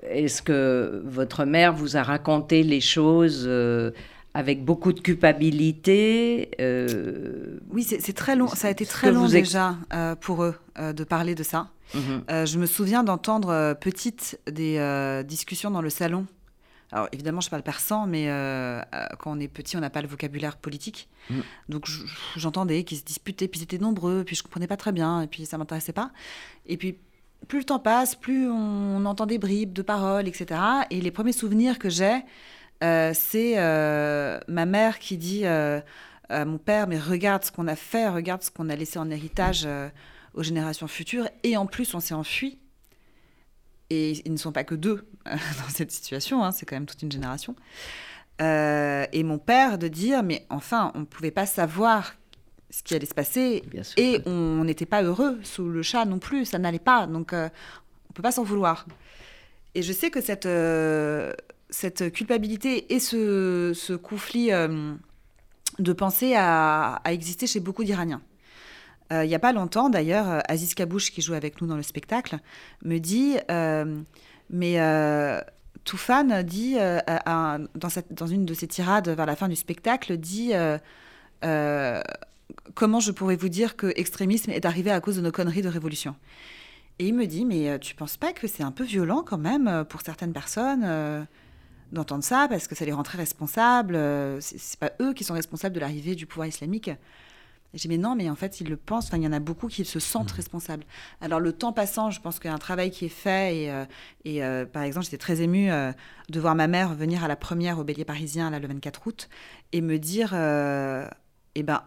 [0.04, 3.50] Est-ce que votre mère vous a raconté les choses
[4.34, 6.50] avec beaucoup de culpabilité
[7.72, 8.48] Oui, c'est très long.
[8.48, 9.76] Ça a été très long déjà
[10.22, 11.70] pour eux de parler de ça.
[11.94, 12.46] Mhm.
[12.46, 16.26] je me souviens d'entendre petite des discussions dans le salon
[16.91, 20.02] alors évidemment, je parle persan, mais euh, euh, quand on est petit, on n'a pas
[20.02, 21.10] le vocabulaire politique.
[21.30, 21.39] Mm.
[21.69, 21.89] Donc
[22.36, 25.28] j'entendais qu'ils se disputaient, puis ils étaient nombreux, puis je comprenais pas très bien, et
[25.28, 26.12] puis ça m'intéressait pas.
[26.65, 26.98] Et puis
[27.48, 30.60] plus le temps passe, plus on, entend des bribes de paroles, etc.
[30.89, 32.24] Et les premiers souvenirs que j'ai,
[32.84, 33.56] euh, c'est
[34.48, 35.84] ma mère qui dit à
[36.45, 39.67] mon père, mais regarde ce qu'on a fait, regarde ce qu'on a laissé en héritage
[40.34, 42.60] aux générations futures, et en plus on s'est enfui.
[43.89, 47.02] Et ils ne sont pas que deux dans cette situation, hein, c'est quand même toute
[47.02, 47.56] une génération.
[48.41, 52.15] Euh, et mon père de dire, mais enfin, on ne pouvait pas savoir
[52.69, 53.63] ce qui allait se passer
[53.95, 57.45] et on n'était pas heureux sous le chat non plus, ça n'allait pas, donc euh,
[57.45, 58.86] on ne peut pas s'en vouloir.
[59.76, 61.34] Et je sais que cette, euh,
[61.69, 64.50] cette culpabilité et ce, ce conflit
[65.80, 68.21] de pensée a, a existé chez beaucoup d'Iraniens.
[69.13, 71.76] Euh, il n'y a pas longtemps, d'ailleurs, euh, Aziz Kabouche, qui joue avec nous dans
[71.76, 72.39] le spectacle,
[72.84, 74.02] me dit euh,
[74.50, 74.78] Mais
[75.84, 80.54] Toufan dit, dans, une de ses tirades vers la fin du spectacle, dit
[82.74, 85.70] Comment je pourrais vous dire que l'extrémisme est arrivé à cause de nos conneries de
[85.70, 86.15] révolution?
[86.98, 89.86] Et il me dit Mais tu penses pas que c'est un peu violent quand même
[89.88, 91.28] pour certaines personnes
[91.91, 94.00] d'entendre ça parce que ça les rend très responsables.
[94.39, 96.89] C'est pas eux qui sont responsables de l'arrivée du pouvoir islamique?
[97.75, 99.07] J'ai dit, mais non, mais en fait, ils le pensent.
[99.07, 100.38] Enfin, il y en a beaucoup qui se sentent mmh.
[100.38, 100.83] responsables.
[101.19, 103.57] Alors, le temps passant, je pense qu'il y a un travail qui est fait.
[103.57, 103.83] Et, euh,
[104.23, 105.91] et euh, par exemple, j'étais très émue euh,
[106.29, 109.29] de voir ma mère venir à la première au Bélier parisien, là, le 24 août,
[109.73, 111.83] et me dire, eh ben,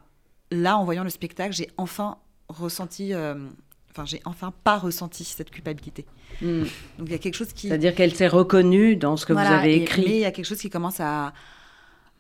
[0.51, 2.19] là, en voyant le spectacle, j'ai enfin
[2.51, 6.05] ressenti, enfin, j'ai enfin pas ressenti cette culpabilité.
[6.43, 6.65] Hmm.
[6.99, 7.69] Donc il y a quelque chose qui.
[7.69, 10.05] C'est-à-dire qu'elle s'est reconnue dans ce que vous avez écrit.
[10.07, 11.33] mais il y a quelque chose qui commence à,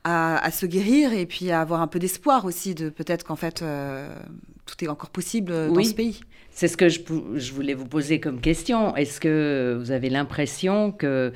[0.04, 3.62] à, se guérir et puis à avoir un peu d'espoir aussi de peut-être qu'en fait
[3.62, 4.08] euh,
[4.66, 6.20] tout est encore possible dans ce pays.
[6.50, 7.00] C'est ce que je,
[7.36, 8.96] je, voulais vous poser comme question.
[8.96, 11.32] Est-ce que vous avez l'impression que,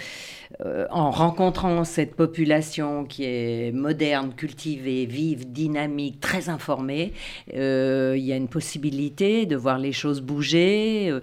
[0.65, 7.13] euh, en rencontrant cette population qui est moderne, cultivée, vive, dynamique, très informée,
[7.55, 11.17] euh, il y a une possibilité de voir les choses bouger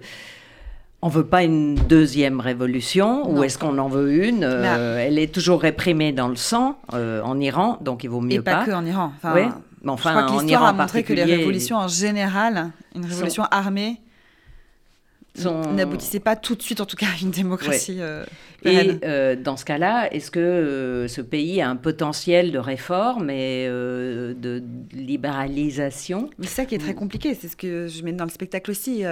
[1.02, 5.60] on veut pas une deuxième révolution ou est-ce qu'on en veut une Elle est toujours
[5.60, 8.64] réprimée dans le sang en Iran, donc il vaut mieux Et pas.
[8.64, 9.12] que en Iran.
[9.34, 9.48] Mais
[9.86, 14.00] enfin, je crois que l'histoire a montré que les révolutions en général, une révolution armée,
[15.36, 17.98] n'aboutissaient pas tout de suite, en tout cas, à une démocratie.
[18.00, 18.24] Euh,
[18.64, 23.30] et euh, dans ce cas-là, est-ce que euh, ce pays a un potentiel de réforme
[23.30, 24.62] et de
[24.92, 26.30] libéralisation?
[26.40, 27.34] C'est ça qui est très compliqué.
[27.34, 29.02] C'est ce que je mets dans le spectacle aussi,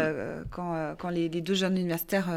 [0.50, 2.28] quand, quand les, les, deux jeunes universitaires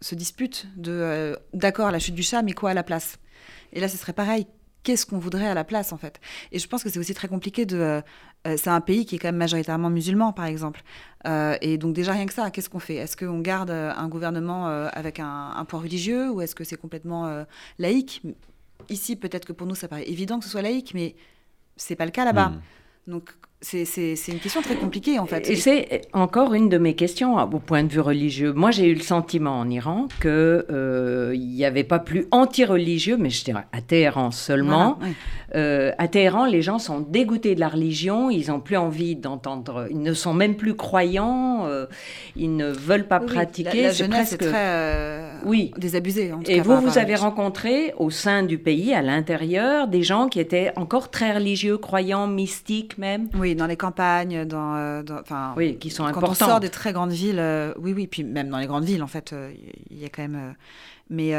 [0.00, 3.18] se disputent de d'accord la chute du chat, mais quoi à la place?
[3.72, 4.46] Et là, ce serait pareil
[4.86, 6.20] qu'est-ce qu'on voudrait à la place en fait.
[6.52, 7.76] Et je pense que c'est aussi très compliqué de...
[7.76, 8.00] Euh,
[8.46, 10.82] euh, c'est un pays qui est quand même majoritairement musulman par exemple.
[11.26, 12.94] Euh, et donc déjà rien que ça, qu'est-ce qu'on fait?
[12.94, 17.44] Est-ce qu'on garde un gouvernement avec un, poids religieux ou est-ce que c'est complètement
[17.80, 18.22] laïque?
[18.88, 21.16] Ici peut-être que pour nous ça paraît évident que ce soit laïque, mais
[21.76, 22.50] c'est pas le cas là-bas.
[22.50, 22.60] Hmm.
[23.08, 25.48] Donc c'est une question très compliquée en fait.
[25.48, 28.52] Et c'est encore une de mes questions au point de vue religieux.
[28.52, 33.30] Moi j'ai eu le sentiment en Iran qu'il euh, n'y avait pas plus anti-religieux, mais
[33.30, 34.98] je dirais à Téhéran seulement.
[35.54, 39.86] Euh, à Téhéran, les gens sont dégoûtés de la religion, ils n'ont plus envie d'entendre,
[39.90, 41.86] ils ne sont même plus croyants, euh,
[42.36, 43.84] ils ne veulent pas pratiquer.
[43.84, 45.72] La, jeunesse est, très oui.
[45.78, 46.32] désabusée.
[46.32, 50.40] En Et vous, vous avez rencontré au sein du pays, à l'intérieur, des gens qui
[50.40, 53.28] étaient encore très religieux, croyants, mystiques même?
[53.38, 56.38] Oui, dans les campagnes, dans, euh, enfin, oui, qui sont quand importantes.
[56.38, 58.84] Quand on sort des très grandes villes, euh, oui, oui, puis même dans les grandes
[58.84, 59.52] villes, en fait, euh,
[59.90, 60.54] il y a quand même.
[61.10, 61.32] mais,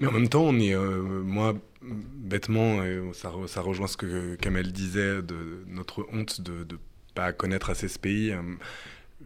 [0.00, 2.78] mais en même temps, on est, moi, bêtement,
[3.12, 6.78] ça, ça, rejoint ce que Kamel disait de notre honte de ne
[7.14, 8.32] pas connaître assez ce pays.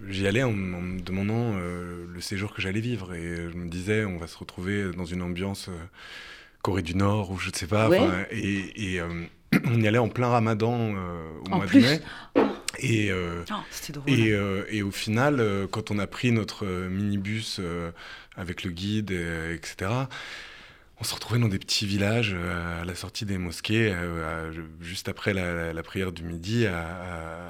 [0.08, 4.18] J'y allais en, me demandant le séjour que j'allais vivre et je me disais, on
[4.18, 5.70] va se retrouver dans une ambiance
[6.62, 7.88] Corée du Nord ou je ne sais pas.
[8.30, 9.00] Et, et
[9.64, 12.00] on y allait en plein ramadan euh, au mois de mai.
[12.78, 17.60] Et, euh, oh, et, euh, et, au final, quand on a pris notre minibus
[18.36, 19.90] avec le guide, etc.,
[20.98, 25.10] on se retrouvait dans des petits villages euh, à la sortie des mosquées, euh, juste
[25.10, 27.48] après la, prière du midi, à,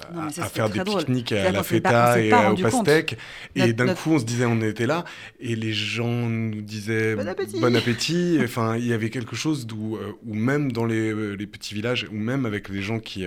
[0.49, 3.17] faire des pique-niques à la feta et au pastèque.
[3.55, 5.05] Et d'un coup, on se disait, on était là,
[5.39, 8.37] et les gens nous disaient bon appétit.
[8.43, 12.15] enfin, il y avait quelque chose d'où, euh, où même dans les, petits villages, ou
[12.15, 13.25] même avec les gens qui,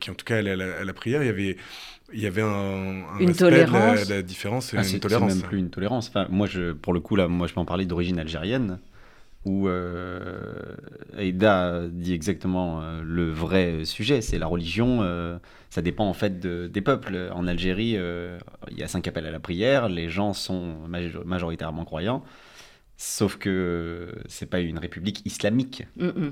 [0.00, 1.56] qui en tout cas, allaient à la, prière, il y avait
[2.12, 4.08] il y avait un, une tolérance.
[4.08, 5.30] la, différence, ah, une tolérance.
[5.30, 6.08] C'est même plus une tolérance.
[6.08, 8.80] Enfin, moi, je, pour le coup, là, moi, je peux en parler d'origine algérienne
[9.46, 10.42] où euh,
[11.16, 15.38] Aïda dit exactement euh, le vrai sujet, c'est la religion, euh,
[15.70, 17.30] ça dépend en fait des peuples.
[17.32, 17.96] En Algérie,
[18.70, 20.74] il y a cinq appels à la prière, les gens sont
[21.24, 22.22] majoritairement croyants,
[22.96, 25.86] sauf que c'est pas une république islamique.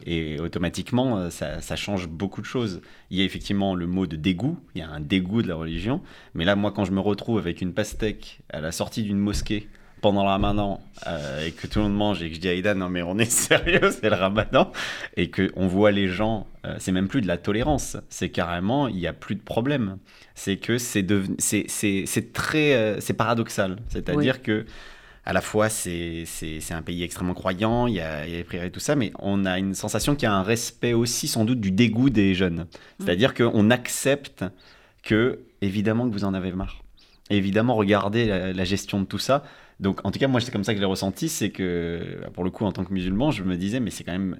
[0.05, 2.83] Et automatiquement, ça, ça, change beaucoup de choses.
[3.11, 5.55] Il y a effectivement le mot de dégoût, il y a un dégoût de la
[5.55, 6.03] religion,
[6.35, 9.69] mais là, moi, quand je me retrouve avec une pastèque à la sortie d'une mosquée,
[10.01, 12.53] pendant le ramadan euh, et que tout le monde mange et que je dis à
[12.53, 14.73] Aïda non mais on est sérieux c'est le ramadan
[15.17, 18.89] et que on voit les gens euh, c'est même plus de la tolérance c'est carrément
[18.89, 19.99] il n'y a plus de problème
[20.39, 21.05] c'est que c'est
[21.39, 21.67] c'est
[22.07, 23.79] c'est très euh, c'est paradoxal.
[23.89, 24.67] C'est à dire que
[25.25, 26.25] à la fois c'est
[26.71, 28.95] un pays extrêmement croyant il y a, il y a les prières et tout ça
[28.95, 32.09] mais on a une sensation qu'il y a un respect aussi sans doute du dégoût
[32.09, 32.67] des jeunes.
[33.01, 34.45] C'est à dire qu'on accepte
[35.03, 36.83] que évidemment que vous en avez marre.
[37.31, 39.43] Évidemment regardez la gestion de tout ça
[39.81, 42.45] donc, en tout cas, moi, c'est comme ça que je l'ai ressenti, c'est que, pour
[42.45, 44.39] le coup, en tant que musulman, je me disais, mais c'est quand même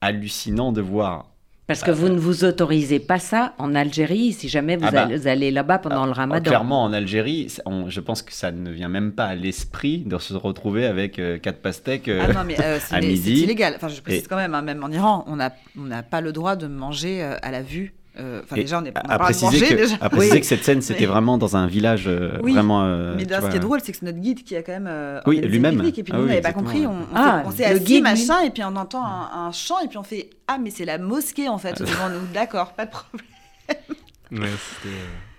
[0.00, 1.30] hallucinant de voir.
[1.68, 5.08] Parce que vous ne vous autorisez pas ça en Algérie, si jamais vous, ah bah,
[5.26, 6.50] allez, là-bas pendant le ramadan.
[6.50, 7.46] Clairement, en Algérie,
[7.86, 11.38] je pense que ça ne vient même pas à l'esprit de se retrouver avec euh,
[11.38, 13.36] quatre pastèques euh, ah non, mais, euh, à midi.
[13.36, 13.74] C'est illégal.
[13.76, 16.56] Enfin, je précise quand même, hein, même en Iran, on n'a on pas le droit
[16.56, 19.96] de manger à la vue euh, enfin, déjà, on est à préciser, que, déjà.
[20.00, 22.84] À préciser que cette scène, c'était vraiment dans un village euh, vraiment.
[22.84, 25.20] Euh, mais ce qui est drôle, c'est que c'est notre guide qui a quand même.
[25.26, 25.80] oui, lui-même.
[25.80, 26.86] Et puis ah nous, on n'avait pas compris.
[26.86, 30.02] On, ah, s'est assis, guide, machin, et puis on entend un, chant, et puis on
[30.02, 32.26] fait Ah, mais c'est la mosquée en fait devant nous.
[32.34, 33.26] D'accord, pas de problème.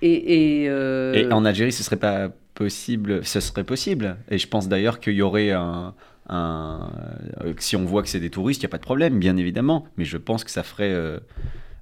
[0.02, 3.26] et, et, en Algérie, ce serait pas possible.
[3.26, 4.18] Ce serait possible.
[4.30, 5.94] Et je pense d'ailleurs qu'il y aurait un.
[6.34, 6.92] Un,
[7.58, 9.86] si on voit que c'est des touristes, il n'y a pas de problème, bien évidemment.
[9.98, 10.96] Mais je pense que ça ferait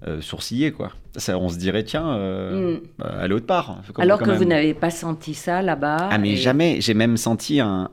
[0.07, 0.93] euh, sourciller, quoi.
[1.17, 2.81] Ça, on se dirait, tiens, euh, mm.
[2.99, 3.81] bah, allez autre part.
[3.97, 6.79] Alors que vous n'avez pas senti ça là-bas Ah, mais jamais.
[6.79, 7.89] J'ai même senti un,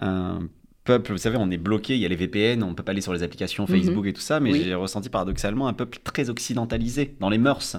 [0.00, 0.38] un,
[0.84, 2.92] peuple, vous savez, on est bloqué, il y a les VPN, on ne peut pas
[2.92, 3.68] aller sur les applications mhm.
[3.68, 7.76] Facebook et tout ça, mais j'ai ressenti paradoxalement un peuple très occidentalisé dans les mœurs.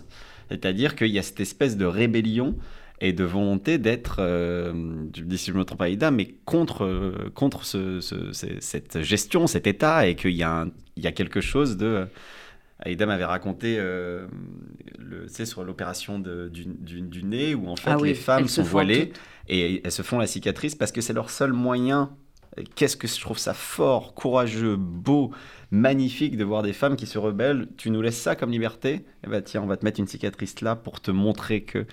[0.50, 2.56] C'est-à-dire qu'il y a cette espèce de rébellion
[3.00, 4.74] et de volonté d'être, euh,
[5.16, 8.02] je dis si je me trompe pas, mais contre, contre ce,
[8.60, 10.44] cette gestion, cet état, et qu'il y, y
[11.08, 12.06] a quelque chose de...
[12.80, 14.28] Aïda m'avait raconté euh,
[14.98, 19.12] le, sur l'opération du, du, nez où en fait ah les femmes sont voilées
[19.48, 22.16] et elles se font la cicatrice parce que c'est leur seul moyen.
[22.76, 25.32] Qu'est-ce que je trouve ça fort, courageux, beau,
[25.72, 27.68] magnifique de voir des femmes qui se rebellent.
[27.78, 29.06] Tu nous laisses ça comme liberté?
[29.26, 31.86] Eh ben tiens, on va te mettre une cicatrice là pour te montrer que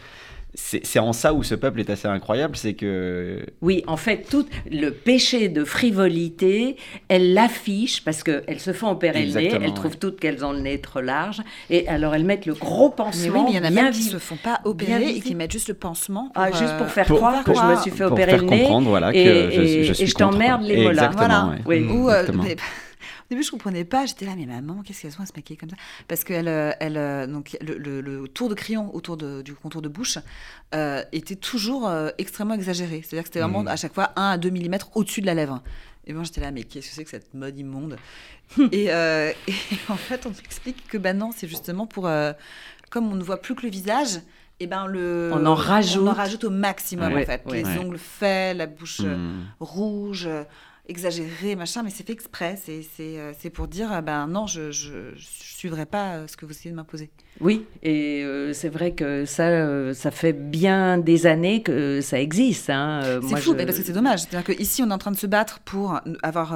[0.56, 3.44] c'est en ça où ce peuple est assez incroyable, c'est que...
[3.60, 6.76] Oui, en fait, tout le péché de frivolité,
[7.08, 10.60] elles l'affichent parce qu'elles se font opérer le nez, elles trouvent toutes qu'elles ont le
[10.60, 13.32] nez trop large, et alors elles mettent le gros pansement.
[13.32, 15.20] Mais oui, mais il y en a même qui ne se font pas opérer et
[15.20, 16.30] qui mettent juste le pansement.
[16.34, 18.68] ah, juste pour euh, faire croire que je me suis fait opérer le nez.
[18.82, 21.10] Voilà, et, que je, je, suis et je t'emmerde les mollahs.
[21.16, 21.50] Voilà.
[21.66, 21.86] Oui.
[21.86, 22.24] Ou, euh,
[23.26, 24.06] au début, je comprenais pas.
[24.06, 25.76] J'étais là, mais maman, qu'est-ce qu'elles ont à se maquiller comme ça?
[26.06, 29.88] Parce que elle, euh, elle, euh, donc, le, tour de crayon autour du contour de
[29.88, 30.18] bouche
[30.74, 33.02] euh, était toujours extrêmement exagéré.
[33.02, 33.68] C'est-à-dire que c'était vraiment mmh.
[33.68, 35.60] à chaque fois 1 à 2 mm au-dessus de la lèvre.
[36.06, 37.96] Et moi, j'étais là, mais qu'est-ce que c'est que cette mode immonde?
[38.72, 42.08] Et, en fait, on m'explique que bah non, c'est justement pour.
[42.90, 44.20] comme on ne voit plus que le visage,
[44.60, 47.42] eh ben le, on en rajoute, on en rajoute au maximum en fait.
[47.50, 49.46] les ongles faits, la bouche mmh.
[49.60, 50.28] rouge,
[50.88, 52.58] exagéré, machin, mais c'est fait exprès.
[52.62, 56.52] C'est, c'est, euh, pour dire, ben non, je ne suivrai pas euh, ce que vous
[56.52, 57.10] essayez de m'imposer.
[57.40, 62.70] Oui, et euh, c'est vrai que ça, ça fait bien des années que ça existe.
[62.70, 63.20] Hein.
[63.28, 64.20] c'est fou, parce que c'est dommage.
[64.20, 66.54] C'est-à-dire qu'ici, on est en train de se battre pour avoir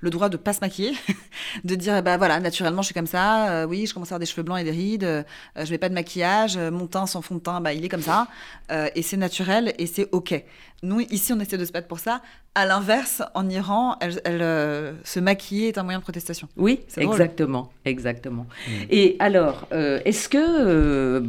[0.00, 0.94] le droit de ne pas se maquiller,
[1.64, 4.26] de dire, bah voilà, naturellement, je suis comme ça, oui, je commence à avoir des
[4.26, 5.24] cheveux blancs et des rides,
[5.56, 8.02] je mets pas de maquillage, mon teint sans fond de teint, bah, il est comme
[8.02, 8.26] ça,
[8.94, 10.34] et c'est naturel, et c'est OK.
[10.82, 12.20] Nous, ici, on essaie de se battre pour ça.
[12.54, 16.48] À l'inverse, en Iran, elle, euh, se maquiller est un moyen de protestation.
[16.56, 18.46] Oui, exactement, exactement.
[18.68, 18.72] Mm.
[18.90, 21.22] Et alors, euh, est-ce que, euh,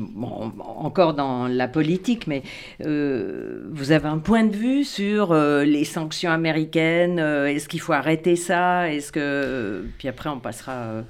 [0.59, 2.43] encore dans la politique, mais
[2.79, 8.91] vous avez un point de vue sur les sanctions américaines Est-ce qu'il faut arrêter ça
[8.91, 11.03] Est-ce que puis après on passera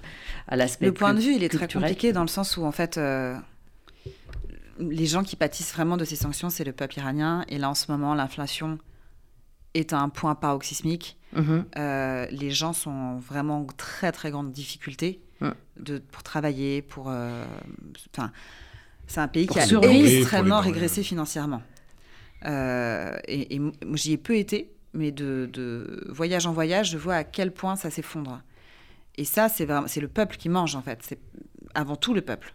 [0.47, 0.85] à l'aspect.
[0.85, 2.99] Le point de vue, il est très compliqué dans le sens où en fait
[4.79, 7.45] les gens qui pâtissent vraiment de ces sanctions, c'est le peuple iranien.
[7.49, 8.77] Et là, en ce moment, l'inflation
[9.73, 11.17] est à un point paroxysmique.
[11.35, 11.65] Mhm.
[11.77, 15.21] Euh, les gens sont vraiment en très, très grande difficulté
[15.77, 17.07] de, pour travailler, pour...
[17.09, 17.45] Euh,
[19.07, 21.61] c'est un pays qui a extrêmement régressé financièrement.
[22.45, 23.61] Euh, et, et
[23.93, 27.75] j'y ai peu été, mais de, de, voyage en voyage, je vois à quel point
[27.75, 28.41] ça s'effondre.
[29.15, 29.65] Et ça, c'est
[30.01, 30.99] le peuple qui mange, en fait.
[31.01, 31.19] C'est
[31.73, 32.53] avant tout le peuple.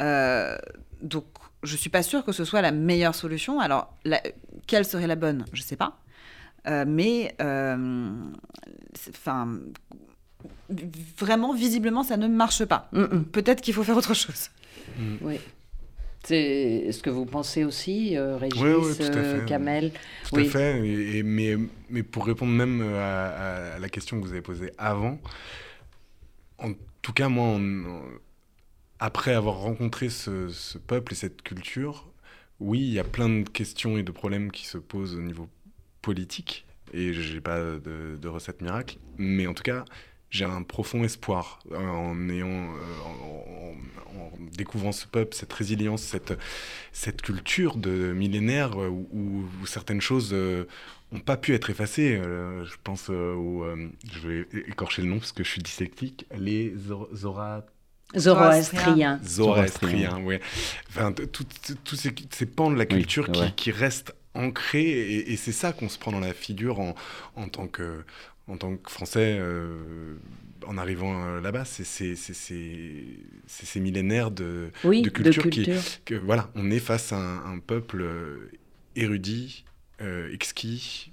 [0.00, 0.56] Euh,
[1.02, 1.24] donc,
[1.62, 3.60] je suis pas sûre que ce soit la meilleure solution.
[3.60, 3.94] Alors,
[4.66, 5.44] quelle serait la bonne?
[5.52, 5.98] Je ne sais pas.
[6.66, 8.12] Euh, mais, euh,
[9.10, 9.60] enfin,
[11.18, 12.88] vraiment, visiblement, ça ne marche pas.
[12.92, 13.24] Mm, mm.
[13.26, 14.50] Peut-être qu'il faut faire autre chose.
[14.98, 15.16] Mm.
[15.20, 15.40] Oui.
[16.26, 19.44] C'est ce que vous pensez aussi, Régis, oui, tout à fait.
[19.46, 19.92] Kamel?
[20.26, 21.22] Tout à fait.
[21.22, 21.58] mais,
[21.90, 25.18] mais, pour répondre même à, la question que vous avez posée avant,
[26.58, 28.00] en tout cas, moi, on,
[29.00, 32.10] après avoir rencontré ce, peuple et cette culture,
[32.60, 35.48] oui, il y a plein de questions et de problèmes qui se posent au niveau
[36.02, 39.84] politique, et j'ai pas de, recette miracle, mais en tout cas,
[40.30, 42.42] j'ai un profond espoir euh, euh,
[44.16, 46.02] en, découvrant ce peuple, cette résilience,
[46.92, 50.34] cette, culture de millénaire où, certaines choses
[51.12, 52.16] n'ont pas pu être effacées.
[52.16, 53.64] Euh, je pense aux,
[54.12, 56.74] je vais écorcher le nom parce que je suis dyslectique, les
[57.14, 57.64] Zora
[58.16, 59.20] Zoroastrien.
[59.24, 60.38] Zoroastrien, oui.
[60.88, 64.90] Enfin, tous ces, ces, pans de la culture qui, qui, restent ancrés,
[65.28, 66.94] et, c'est ça qu'on se prend dans la figure en,
[67.36, 68.04] en, tant, que,
[68.48, 69.36] en tant que Français.
[69.38, 70.14] Euh,
[70.66, 75.70] en arrivant euh, là-bas, c'est ces millénaires de, de culture, Qui,
[76.06, 78.50] que voilà, on est face à un, peuple euh,
[78.96, 79.64] érudit,
[80.32, 81.12] exquis,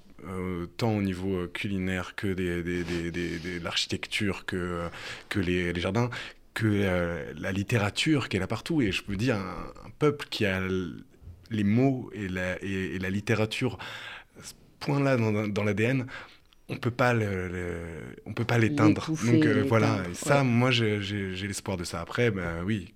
[0.78, 4.88] tant au niveau culinaire que des, des, des, de l'architecture, que,
[5.28, 6.10] que les, les, jardins,
[6.54, 8.82] que euh, la littérature est là partout.
[8.82, 10.60] Et je peux dire, un, peuple qui a
[11.50, 13.78] les mots et la, et, la littérature,
[14.42, 16.08] ce point-là dans, l'ADN,
[16.70, 17.14] on peut pas
[18.26, 19.06] on peut pas l'éteindre.
[19.08, 21.00] Donc euh, voilà, et ça, moi j'ai
[21.48, 22.02] l'espoir de ça.
[22.02, 22.94] Après, ben oui,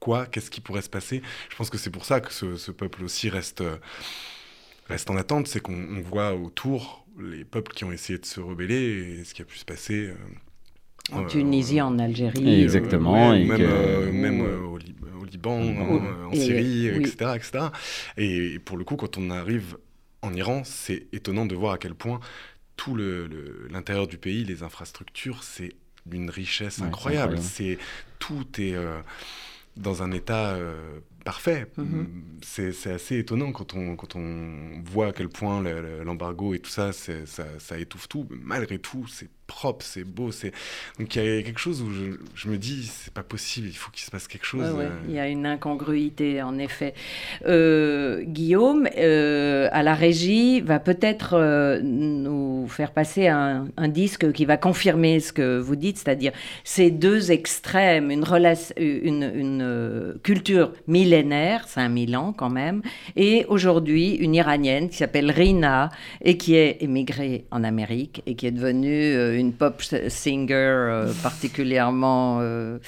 [0.00, 1.22] quoi, qu'est-ce qui pourrait se passer?
[1.50, 3.62] Je pense que c'est pour ça que ce, peuple aussi reste,
[4.88, 9.20] reste en attente, c'est qu'on voit autour les peuples qui ont essayé de se rebeller
[9.20, 10.08] et ce qui a pu se passer.
[10.08, 10.14] Euh,
[11.12, 12.62] En Tunisie, en Algérie.
[12.62, 13.32] Exactement.
[13.32, 14.76] et même, même au,
[15.24, 17.64] Liban, en, Syrie, etc., etc.
[18.16, 19.76] Et pour le coup, quand on arrive
[20.22, 22.20] en Iran, c'est étonnant de voir à quel point
[22.76, 25.72] tout l'intérieur le, du pays, les infrastructures, c'est
[26.06, 27.38] d'une richesse incroyable.
[27.38, 27.78] C'est
[28.18, 28.74] tout est
[29.76, 31.66] dans un état euh, parfait.
[31.78, 31.82] Mm-hmm.
[31.82, 35.62] Mm, c'est assez étonnant quand on, quand on voit à quel point
[36.04, 37.12] l'embargo et tout ça, ça,
[37.58, 38.26] ça, étouffe tout.
[38.30, 40.32] Malgré tout, c'est propre, c'est beau.
[40.32, 40.52] C'est
[40.98, 41.90] donc il y a quelque chose où
[42.34, 44.64] je, me dis c'est pas possible, il faut qu'il se passe quelque chose.
[44.64, 44.88] Euh.
[45.08, 46.94] Il y a une incongruité en effet.
[47.46, 54.56] Euh, Guillaume euh, à la régie va peut-être nous faire passer un, disque qui va
[54.56, 56.32] confirmer ce que vous dites, c'est-à-dire
[56.64, 58.26] ces deux extrêmes, une
[58.76, 62.82] une, une culture millénaire, 5000 ans quand même,
[63.14, 65.90] et aujourd'hui une iranienne qui s'appelle Rina
[66.22, 72.38] et qui est émigrée en Amérique et qui est devenue une pop singer euh, particulièrement
[72.40, 72.78] euh,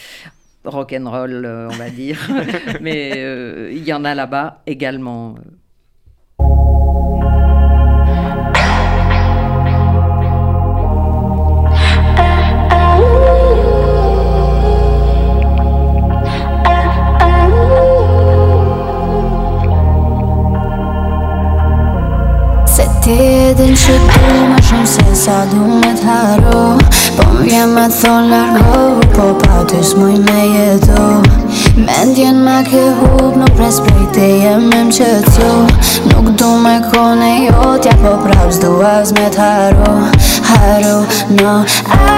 [0.64, 2.18] rock and roll, euh, on va dire.
[2.80, 3.10] Mais
[3.72, 5.36] il y en a là-bas également.
[23.08, 23.74] Din
[25.28, 26.60] sa du me t'haro
[27.16, 28.84] Po më vjen me thonë largo
[29.16, 31.02] Po pa ty s'muj me jetu.
[31.86, 35.50] Mendjen me ke hub Nuk pres prej te jem me më qëtësu
[36.12, 39.98] Nuk du me kone jotja Po prap s'du az me t'haro
[40.48, 40.96] Haro,
[41.40, 42.17] no, aaaaaa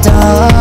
[0.00, 0.51] the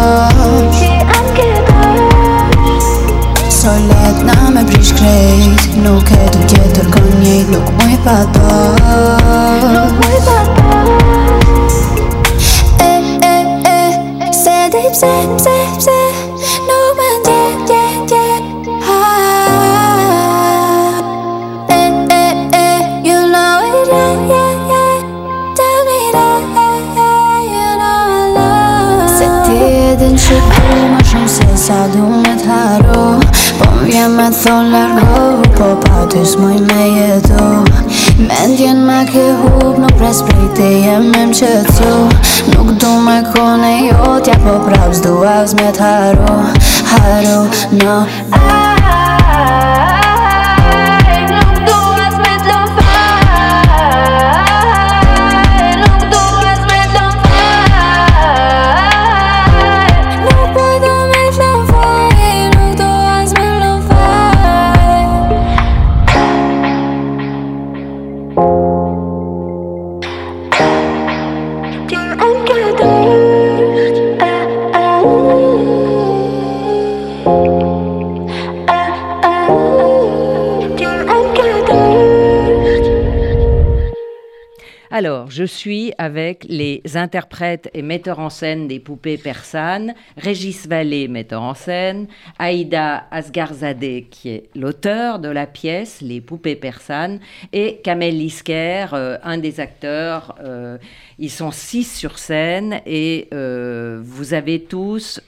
[85.41, 91.41] je suis avec les interprètes et metteurs en scène des poupées persanes, Régis Vallée, metteur
[91.41, 92.05] en scène,
[92.37, 97.19] Aïda Asgarzadeh, qui est l'auteur de la pièce Les poupées persanes,
[97.53, 100.35] et Kamel Lisker, euh, un des acteurs.
[100.43, 100.77] Euh,
[101.17, 105.21] ils sont six sur scène et euh, vous avez tous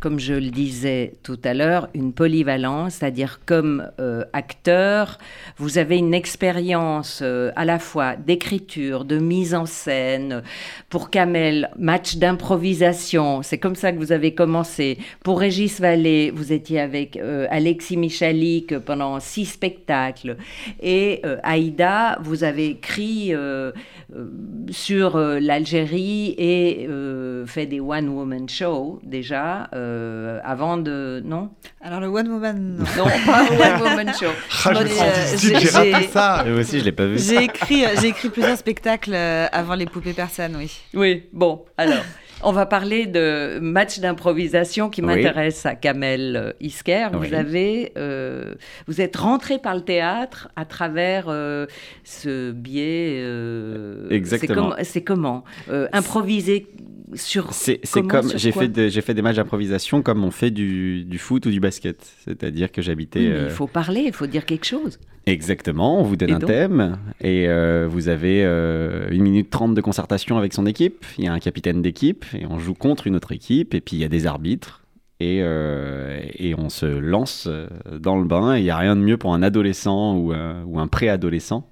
[0.00, 5.18] comme je le disais tout à l'heure, une polyvalence, c'est-à-dire comme euh, acteur,
[5.58, 10.42] vous avez une expérience euh, à la fois d'écriture, de mise en scène.
[10.88, 14.96] Pour Kamel, match d'improvisation, c'est comme ça que vous avez commencé.
[15.22, 20.38] Pour Régis Vallée, vous étiez avec euh, Alexis Michalik pendant six spectacles.
[20.82, 23.32] Et Aïda, vous avez écrit
[24.70, 26.88] sur l'Algérie et
[27.46, 29.68] fait des one-woman shows déjà.
[29.90, 31.22] Euh, avant de.
[31.24, 32.84] Non Alors le One Woman, non.
[32.96, 34.26] non pas One Woman Show.
[34.66, 34.72] Ah,
[35.36, 36.44] j'ai raté ça.
[36.46, 37.18] Moi aussi, je l'ai pas vu.
[37.18, 40.70] J'ai écrit, j'ai écrit plusieurs spectacles euh, avant les poupées persanes, oui.
[40.94, 42.04] Oui, bon, alors.
[42.42, 47.08] On va parler de match d'improvisation qui m'intéresse à Kamel euh, Isker.
[47.12, 48.54] Vous avez, euh,
[48.86, 51.66] vous êtes rentré par le théâtre à travers euh,
[52.04, 53.22] ce biais.
[54.10, 54.74] Exactement.
[54.82, 55.44] C'est comment
[55.92, 56.66] improviser
[57.14, 58.68] sur c'est comme j'ai fait
[59.14, 63.24] des matchs d'improvisation comme on fait du, du, foot ou du basket c'est-à-dire que j'habitais
[63.24, 67.46] il faut parler il faut dire quelque chose Exactement, on vous donne un thème et
[67.46, 71.04] euh, vous avez euh, une minute trente de concertation avec son équipe.
[71.18, 73.96] Il y a un capitaine d'équipe et on joue contre une autre équipe et puis
[73.96, 74.82] il y a des arbitres
[75.20, 77.48] et, euh, et on se lance
[77.92, 78.56] dans le bain.
[78.56, 81.68] Il n'y a rien de mieux pour un adolescent ou, ou un préadolescent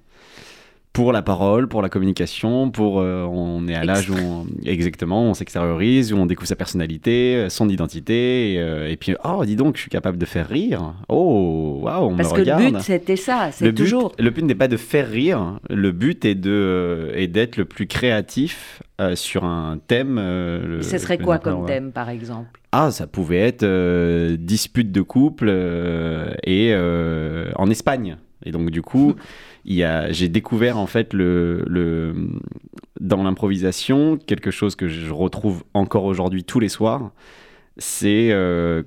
[0.93, 5.29] pour la parole, pour la communication, pour euh, on est à l'âge où on, exactement
[5.29, 9.45] on s'extériorise, où on découvre sa personnalité, euh, son identité, et, euh, et, puis oh
[9.45, 12.61] dis donc je suis capable de faire rire, oh waouh on Parce me regarde.
[12.73, 14.13] Parce que le but c'était ça, c'est toujours.
[14.17, 17.85] le but n'est pas de faire rire, le but est de est d'être le plus
[17.85, 18.81] créatif
[19.13, 20.15] sur un thème.
[20.17, 22.59] Le, Ce serait quoi comme thème par exemple?
[22.71, 25.49] Ah, ça pouvait être dispute de couple
[26.43, 26.75] et
[27.55, 28.17] en Espagne.
[28.45, 29.15] Et donc du coup,
[29.65, 32.15] j'ai découvert en fait le,
[32.99, 37.11] dans l'improvisation quelque chose que je retrouve encore aujourd'hui tous les soirs.
[37.79, 38.83] C'est, euh,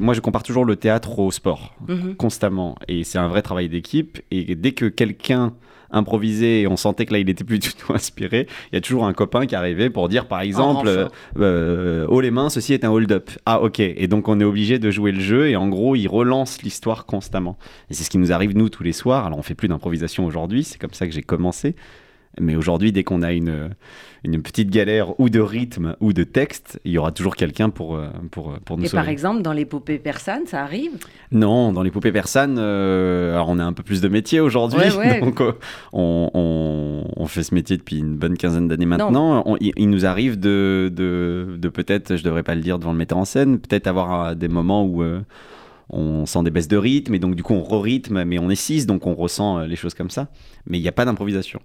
[0.00, 2.16] moi je compare toujours le théâtre au sport mhm.
[2.16, 5.54] constamment et c'est un vrai travail d'équipe et dès que quelqu'un
[5.90, 8.80] improvisé et on sentait que là il était plus du tout inspiré, il y a
[8.80, 11.08] toujours un copain qui arrivait pour dire par exemple euh,
[11.38, 13.30] euh, haut les mains, ceci est un hold-up.
[13.46, 16.08] Ah ok, et donc on est obligé de jouer le jeu et en gros il
[16.08, 17.58] relance l'histoire constamment.
[17.90, 19.26] Et c'est ce qui nous arrive nous tous les soirs.
[19.26, 21.74] Alors on fait plus d'improvisation aujourd'hui, c'est comme ça que j'ai commencé.
[22.40, 23.70] Mais aujourd'hui, dès qu'on a une,
[24.24, 27.96] une petite galère ou de rythme ou de texte, il y aura toujours quelqu'un pour,
[27.96, 30.92] euh, pour, pour nous Et par exemple, dans les poupées persanes, ça arrive?
[31.32, 34.88] Non, dans les poupées persanes, euh, alors on a un peu plus de métier aujourd'hui.
[35.20, 35.52] donc euh,
[35.92, 39.44] on, on, on, fait ce métier depuis une bonne quinzaine d'années maintenant.
[39.60, 43.18] il, nous arrive de, de, de peut-être, je devrais pas le dire devant le metteur
[43.18, 45.02] en scène, peut-être avoir des moments où
[45.88, 48.56] on sent des baisses de rythme et donc du coup on re-rythme mais on est
[48.56, 50.28] six donc on ressent les choses comme ça.
[50.66, 51.60] Mais il n'y a pas d'improvisation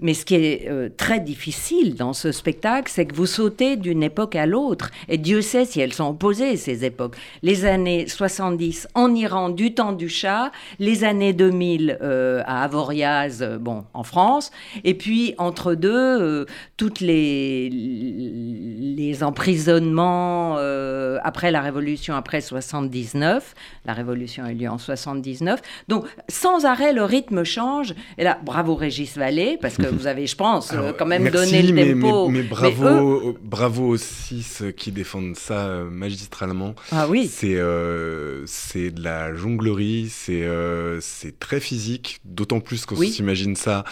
[0.00, 4.02] mais ce qui est euh, très difficile dans ce spectacle, c'est que vous sautez d'une
[4.02, 4.90] époque à l'autre.
[5.08, 7.16] Et Dieu sait si elles sont opposées, ces époques.
[7.42, 13.42] Les années 70 en Iran, du temps du chat, les années 2000 euh, à Avoriaz,
[13.42, 14.50] euh, bon, en France,
[14.84, 20.56] et puis entre deux, toutes les, les emprisonnements
[21.22, 23.54] après la Révolution, après 79.
[23.84, 25.60] La Révolution a eu lieu en 79.
[25.88, 27.94] Donc, sans arrêt, le rythme change.
[28.18, 31.62] Et là, bravo Régis Vallée, parce que vous avez, je pense, euh, quand même donné
[31.62, 32.28] le tempo.
[32.28, 36.74] Mais, bravo, bravo aux six qui défendent ça euh, magistralement.
[36.90, 37.28] Ah oui.
[37.32, 40.46] C'est euh, c'est de la jonglerie, c'est
[41.00, 43.84] c'est très physique, d'autant plus qu'on s'imagine ça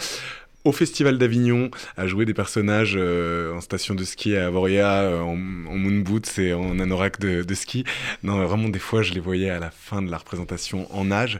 [0.63, 6.01] au Festival d'Avignon à jouer des personnages en station de ski à Avoria, en, moon
[6.01, 7.83] boots et en anorak de, de, ski.
[8.21, 11.39] Non, vraiment, des fois, je les voyais à la fin de la représentation en nage.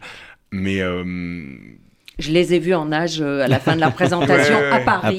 [0.52, 0.82] Mais
[2.20, 5.18] je les ai vus en nage euh, à la fin de la présentation à Paris.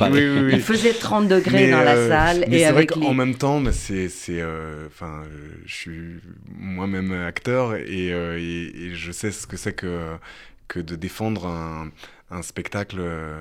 [0.52, 2.44] Il faisait 30 degrés dans la euh, salle.
[2.52, 5.22] et avec vrai même temps, c'est, euh, enfin,
[5.66, 6.20] je suis
[6.58, 10.16] moi-même acteur et, et, je sais ce que c'est que,
[10.68, 11.90] que de défendre un,
[12.30, 13.00] un spectacle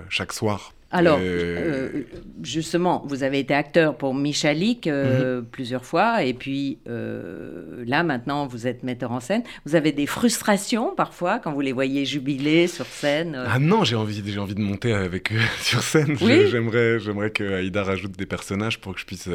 [0.09, 0.73] chaque soir.
[0.91, 2.03] Alors, euh, euh,
[2.43, 5.45] justement, vous avez été acteur pour Michalik euh, mhm.
[5.45, 9.43] plusieurs fois, et puis là, maintenant, vous êtes metteur en scène.
[9.65, 13.95] Vous avez des frustrations parfois quand vous les voyez jubiler sur scène Ah non, j'ai
[13.95, 16.17] envie, j'ai envie de monter avec eux sur scène.
[16.19, 19.29] J'aimerais, j'aimerais que Aïda rajoute des personnages pour que je puisse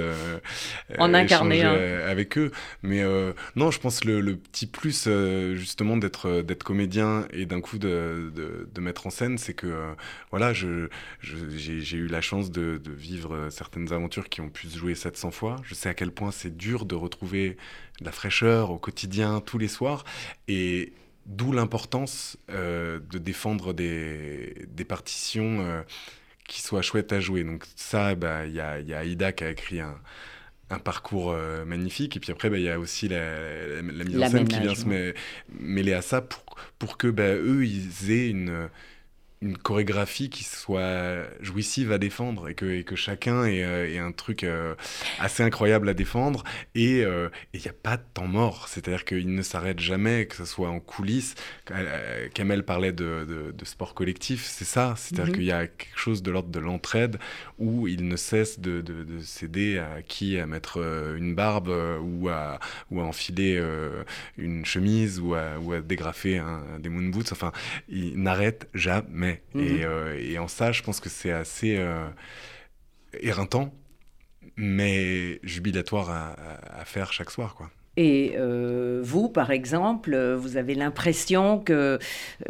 [0.98, 2.50] en incarner avec eux.
[2.82, 3.02] Mais
[3.56, 5.08] non, je pense le, le petit plus,
[5.54, 9.66] justement, d'être, d'être comédien et d'un coup de, de, mettre en scène, c'est que,
[10.30, 10.88] voilà, je,
[11.20, 14.94] je j'ai eu la chance de, vivre euh, certaines aventures qui ont pu se jouer
[14.94, 15.56] 700 fois.
[15.64, 17.56] Je sais à quel point c'est dur de retrouver
[18.00, 20.04] de la fraîcheur au quotidien, tous les soirs.
[20.48, 20.92] Et
[21.26, 25.82] d'où l'importance euh, de défendre des, partitions euh,
[26.46, 27.44] qui soient chouettes à jouer.
[27.44, 29.98] Donc ça, bah, il y, a, y a Aïda qui a écrit un,
[30.84, 32.16] parcours magnifique.
[32.16, 35.14] Et puis après, bah, il y a aussi la, mise en scène qui vient se
[35.48, 36.44] mêler à ça pour,
[36.78, 38.68] pour que bah, eux, ils aient une
[39.42, 44.12] une chorégraphie qui soit jouissive à défendre et que, et que chacun ait, euh, un
[44.12, 44.74] truc euh,
[45.18, 46.42] assez incroyable à défendre.
[46.74, 50.36] Et euh, il n'y a pas de temps mort, c'est-à-dire qu'il ne s'arrête jamais, que
[50.36, 51.34] ce soit en coulisses.
[52.34, 55.32] Kamel parlait de, de, sport collectif, c'est ça, c'est-à-dire mhm.
[55.32, 57.18] qu'il y a quelque chose de l'ordre de l'entraide
[57.58, 60.78] où il ne cesse de, de, céder à qui à mettre
[61.16, 62.60] une barbe ou à,
[62.90, 63.60] ou à enfiler
[64.38, 67.32] une chemise ou à, ou à dégrafer un, des moon boots.
[67.32, 67.52] Enfin,
[67.88, 69.35] il n'arrête jamais.
[69.54, 69.62] Mhm.
[69.62, 72.08] Et, euh, et, en ça, je pense que c'est assez euh,
[73.20, 73.72] éreintant
[74.56, 76.32] mais jubilatoire à,
[76.80, 77.70] à faire chaque soir, quoi.
[77.96, 81.98] Et euh, vous, par exemple, vous avez l'impression que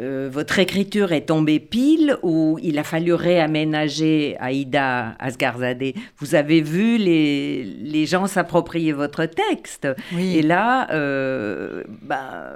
[0.01, 5.95] euh, votre écriture est tombée pile ou il a fallu réaménager Aïda Asgarzadeh.
[6.19, 9.87] Vous avez vu les, les gens s'approprier votre texte.
[10.19, 12.51] Et là, euh, bah,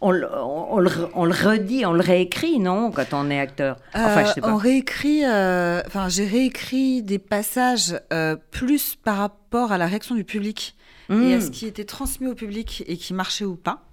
[0.00, 3.76] on, on, le, on, le, redit, on le réécrit, non, quand on est acteur?
[3.94, 4.52] Enfin, je sais pas.
[4.52, 7.98] On réécrit, enfin, j'ai réécrit des passages
[8.52, 10.76] plus par rapport à la réaction du public
[11.10, 11.50] et à ce hmm.
[11.50, 13.86] qui était transmis au public et qui marchait ou pas.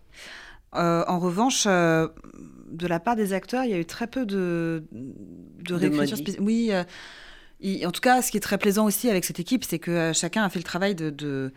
[0.76, 2.08] Euh, en revanche, euh,
[2.72, 6.18] de la part des acteurs, il y a eu très peu de, de, réécriture.
[6.40, 6.84] Oui, euh,
[7.86, 10.44] en tout cas, ce qui est très plaisant aussi avec cette équipe, c'est que chacun
[10.44, 11.10] a fait le travail de.
[11.10, 11.54] de,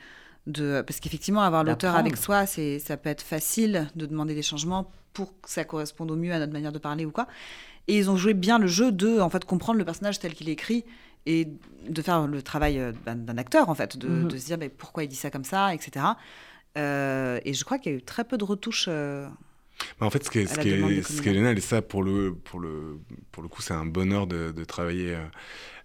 [0.47, 4.91] de parce qu'effectivement, avoir l'auteur avec soi, ça peut être facile de demander des changements
[5.13, 7.27] pour que ça corresponde au mieux à notre manière de parler ou quoi.
[7.89, 10.49] Et ils ont joué bien le jeu de en fait comprendre le personnage tel qu'il
[10.49, 10.85] est écrit
[11.27, 11.49] et
[11.89, 14.31] de faire le travail euh, d'un acteur, en fait, de, mhm.
[14.31, 16.07] se dire mais pourquoi il dit ça comme ça, etc.
[16.79, 18.87] Euh, et je crois qu'il y a eu très peu de retouches.
[18.89, 19.27] Euh,
[20.01, 21.83] bah, en fait, ce qui est, ce qui est, ce qui est génial, et ça,
[21.83, 22.99] pour le, pour le,
[23.33, 25.17] pour le coup, c'est un bonheur de, de travailler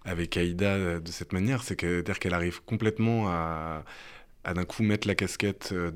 [0.04, 3.84] avec Aïda de cette manière, c'est qu'elle arrive complètement à,
[4.44, 5.90] à d'un coup mettre la casquette de,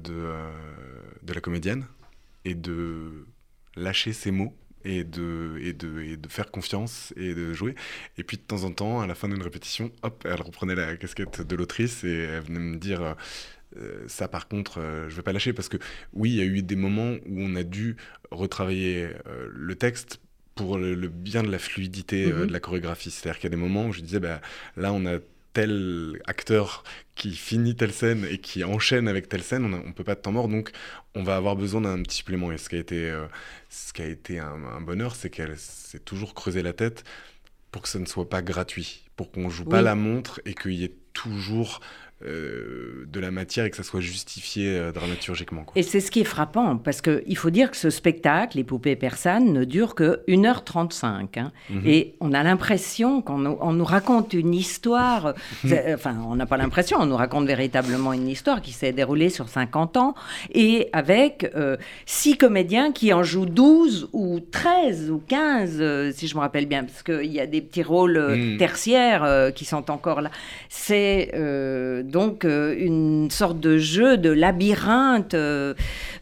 [1.22, 1.86] de la comédienne
[2.44, 3.26] et de
[3.76, 4.54] lâcher ses mots
[4.86, 7.74] et de, et, de, et de faire confiance et de jouer.
[8.18, 10.96] Et puis de temps en temps, à la fin d'une répétition, hop, elle reprenait la
[10.96, 13.16] casquette de l'autrice et elle venait me dire
[13.76, 15.76] euh, ça par contre, euh, je vais pas lâcher parce que
[16.12, 17.96] oui, il y a eu des moments où on a dû
[18.30, 20.20] retravailler euh, le texte
[20.54, 22.46] pour le, bien de la fluidité mm-hmm.
[22.46, 23.10] de la chorégraphie.
[23.10, 24.40] C'est-à-dire qu'il y a des moments où je disais, bah,
[24.76, 25.18] là on a
[25.56, 26.84] tel acteur
[27.14, 30.20] qui finit telle scène et qui enchaîne avec telle scène, on ne peut pas de
[30.20, 30.70] temps mort, donc
[31.14, 32.52] on va avoir besoin d'un petit supplément.
[32.52, 33.24] Et ce qui a été, euh,
[33.70, 37.04] ce qui a été un, bonheur, c'est qu'elle s'est toujours creusé la tête
[37.70, 40.74] pour que ça ne soit pas gratuit, pour qu'on joue pas la montre et qu'il
[40.74, 41.80] y ait toujours
[42.24, 45.66] euh, de la matière et que ça soit justifié euh, dramaturgiquement.
[45.74, 48.96] Et c'est ce qui est frappant, parce qu'il faut dire que ce spectacle, Les poupées
[48.96, 51.38] persanes, ne dure que 1h35.
[51.38, 51.52] Hein.
[51.68, 51.82] Mhm.
[51.84, 55.34] Et on a l'impression qu'on nous, raconte une histoire,
[55.92, 59.50] enfin on n'a pas l'impression, on nous raconte véritablement une histoire qui s'est déroulée sur
[59.50, 60.14] 50 ans,
[60.54, 66.34] et avec euh, six comédiens qui en jouent 12 ou 13 ou 15, si je
[66.34, 68.56] me rappelle bien, parce qu'il y a des petits rôles mhm.
[68.56, 70.30] tertiaires qui sont encore là.
[70.70, 71.32] C'est
[72.10, 75.74] donc euh, une sorte de jeu de labyrinthe euh,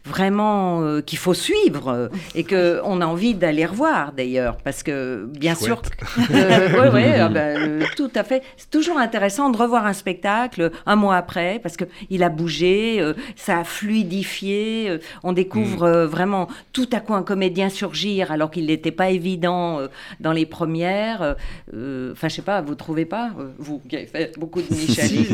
[0.03, 5.27] vraiment euh, qu'il faut suivre et que on a envie d'aller revoir d'ailleurs parce que
[5.29, 5.81] bien sûr
[6.29, 8.43] ouais, ouais, ah ben, tout à fait.
[8.57, 13.13] C'est toujours intéressant de revoir un spectacle un mois après parce que il a bougé
[13.35, 16.05] ça a fluidifié on découvre mm.
[16.05, 19.79] vraiment tout à coup un comédien surgir alors qu'il n'était pas évident
[20.19, 21.35] dans les premières
[21.71, 25.25] enfin je sais pas vous trouvez pas vous qui avez fait beaucoup de Michel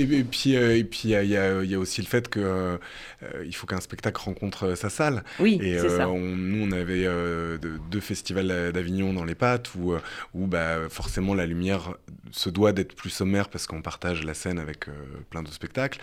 [0.00, 2.78] et, puis, euh, et puis il y, a aussi le fait que euh,
[3.44, 5.24] il faut qu'un spectacle rencontre sa salle.
[5.38, 6.06] Oui, et ça.
[6.06, 7.06] nous, on avait
[7.90, 9.94] deux festivals d'Avignon dans les pattes où,
[10.34, 11.94] où bah, forcément la lumière
[12.30, 14.86] se doit d'être plus sommaire parce qu'on partage la scène avec
[15.30, 16.00] plein de spectacles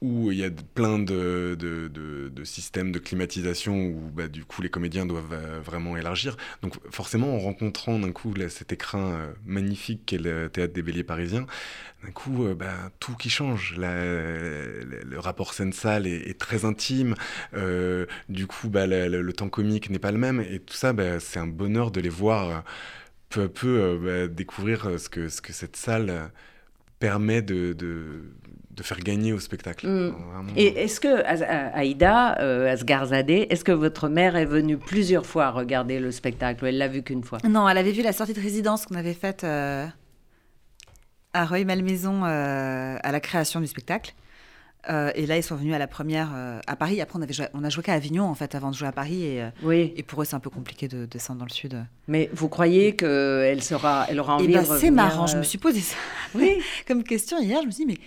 [0.00, 4.60] où il y a plein de, de, de, systèmes de climatisation où bah, du coup
[4.60, 6.36] les comédiens doivent euh, vraiment élargir.
[6.62, 11.04] Donc forcément en rencontrant d'un coup cet écrin euh, magnifique qu'est le théâtre des Béliers
[11.04, 11.46] parisiens,
[12.04, 13.76] d'un coup euh, bah, tout qui change.
[13.78, 17.14] le rapport scène-salle est, très intime,
[18.28, 21.46] du coup bah, le, temps comique n'est pas le même et tout ça c'est un
[21.46, 22.64] bonheur de les voir
[23.30, 26.30] peu à peu découvrir ce que, ce que cette salle
[26.98, 28.34] permet de, de
[28.82, 29.86] faire gagner au spectacle.
[29.86, 30.14] Mm.
[30.56, 31.24] Et est-ce que,
[31.74, 36.66] Aïda euh, Asgarzadeh, est-ce que votre mère est venue plusieurs fois regarder le spectacle ou
[36.66, 37.38] elle l'a vu qu'une fois?
[37.48, 39.86] Non, elle avait vu la sortie de résidence qu'on avait faite euh,
[41.32, 44.14] à Rueil-Malmaison euh, à la création du spectacle.
[44.90, 46.30] Euh, et là, ils sont venus à la première
[46.66, 47.00] à Paris.
[47.00, 49.24] Après, on, avait on a joué qu'à Avignon, en fait, avant de jouer à Paris.
[49.24, 49.94] Et, oui.
[49.96, 51.82] et pour eux, c'est un peu compliqué de descendre dans le sud.
[52.06, 55.42] Mais vous croyez qu'elle sera, elle aura envie eh ben, de C'est marrant, je me
[55.42, 55.96] suis posé ça
[56.34, 56.60] oui.
[56.86, 57.62] comme question hier.
[57.62, 57.98] Je me suis dit, mais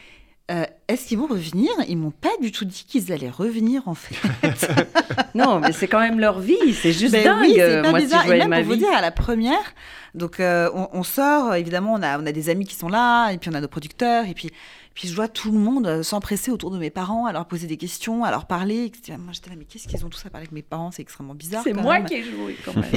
[0.49, 1.69] euh, est-ce qu'ils vont revenir?
[1.89, 4.15] Ils m'ont pas du tout dit qu'ils allaient revenir en fait.
[5.35, 7.41] non, mais c'est quand même leur vie, c'est juste ben dingue.
[7.41, 8.21] Oui, Moi, bizarre.
[8.21, 9.73] Si je et même ma pour vous dire, à la première,
[10.17, 13.31] donc euh, on, on, sort, évidemment, on a, on a des amis qui sont là,
[13.31, 14.51] et puis on a nos producteurs, et puis
[14.97, 17.67] puis je vois tout le monde euh, s'empresser autour de mes parents, à leur poser
[17.67, 18.85] des questions, à leur parler.
[18.85, 19.15] Etc.
[19.19, 20.89] Moi, j'étais là, mais qu'est-ce qu'ils ont tous à parler avec mes parents?
[20.89, 21.61] C'est extrêmement bizarre.
[21.63, 22.89] C'est moi qui ai joué quand même.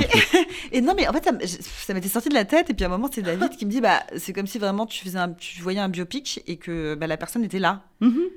[0.72, 2.70] Et, non, mais en fait, ça, m'était sorti de la tête.
[2.70, 4.86] Et puis à un moment, c'est David qui me dit, bah, c'est comme si vraiment
[4.86, 7.82] tu, faisais tu voyais un biopic et que bah, la personne était là.
[8.00, 8.28] Mm-hmm.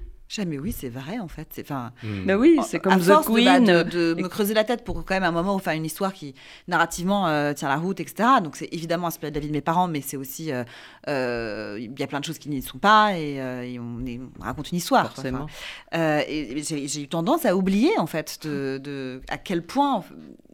[0.48, 1.48] Mais oui, c'est vrai en fait.
[1.62, 2.26] Enfin, hmm.
[2.26, 3.66] bah oui, c'est comme The Queen.
[3.66, 6.14] De, de, me creuser la tête pour quand même un moment où faire une histoire
[6.14, 6.34] qui
[6.68, 8.30] narrativement euh, tient la route, etc.
[8.44, 10.64] Donc c'est évidemment inspiré de la vie de mes parents, mais c'est aussi euh,
[11.08, 14.78] euh, il y a plein de choses qui n'y sont pas et, on, raconte une
[14.78, 15.12] histoire.
[15.12, 15.48] Forcément.
[15.94, 20.04] et, j'ai eu tendance à oublier en fait de, à quel point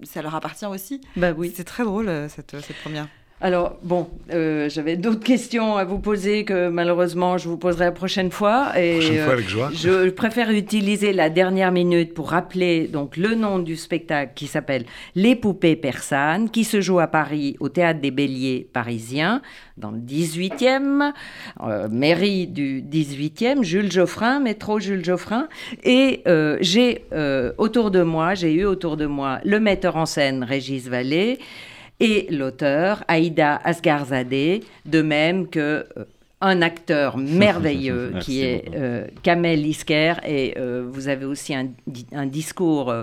[0.03, 1.01] ça leur appartient aussi.
[1.15, 3.07] Bah oui, c'est très drôle cette, cette première.
[3.41, 7.91] Alors, bon, euh, j'avais d'autres questions à vous poser que malheureusement je vous poserai la
[7.93, 8.73] prochaine fois.
[8.77, 9.71] Et, prochaine fois avec joie.
[9.85, 14.47] Euh, je préfère utiliser la dernière minute pour rappeler donc le nom du spectacle qui
[14.47, 14.83] s'appelle
[15.15, 19.41] Les poupées persanes, qui se joue à Paris au Théâtre des Béliers parisiens,
[19.77, 21.13] dans le 18e,
[21.63, 25.47] euh, mairie du 18e, Jules Geoffrin, métro Jules Geoffrin.
[25.85, 26.23] Et
[26.59, 27.05] j'ai
[27.57, 31.39] autour de moi, j'ai eu autour de moi le metteur en scène Régis Vallée,
[31.99, 36.05] et l'auteur Aïda Asgarzadeh, de même que euh,
[36.41, 42.93] un acteur merveilleux qui est euh, Kamel Isker et euh, vous avez aussi un, discours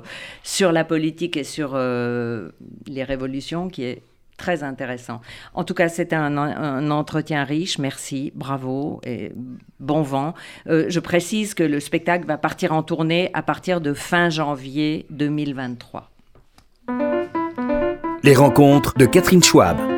[0.42, 4.02] sur la politique et sur les révolutions qui est
[4.38, 5.20] très intéressant.
[5.52, 7.78] En tout cas, c'était un, un, entretien riche.
[7.78, 9.32] Merci, bravo et
[9.80, 10.32] bon vent.
[10.64, 16.10] je précise que le spectacle va partir en tournée à partir de fin janvier 2023.
[18.26, 19.95] Les rencontres de Catherine Schwab.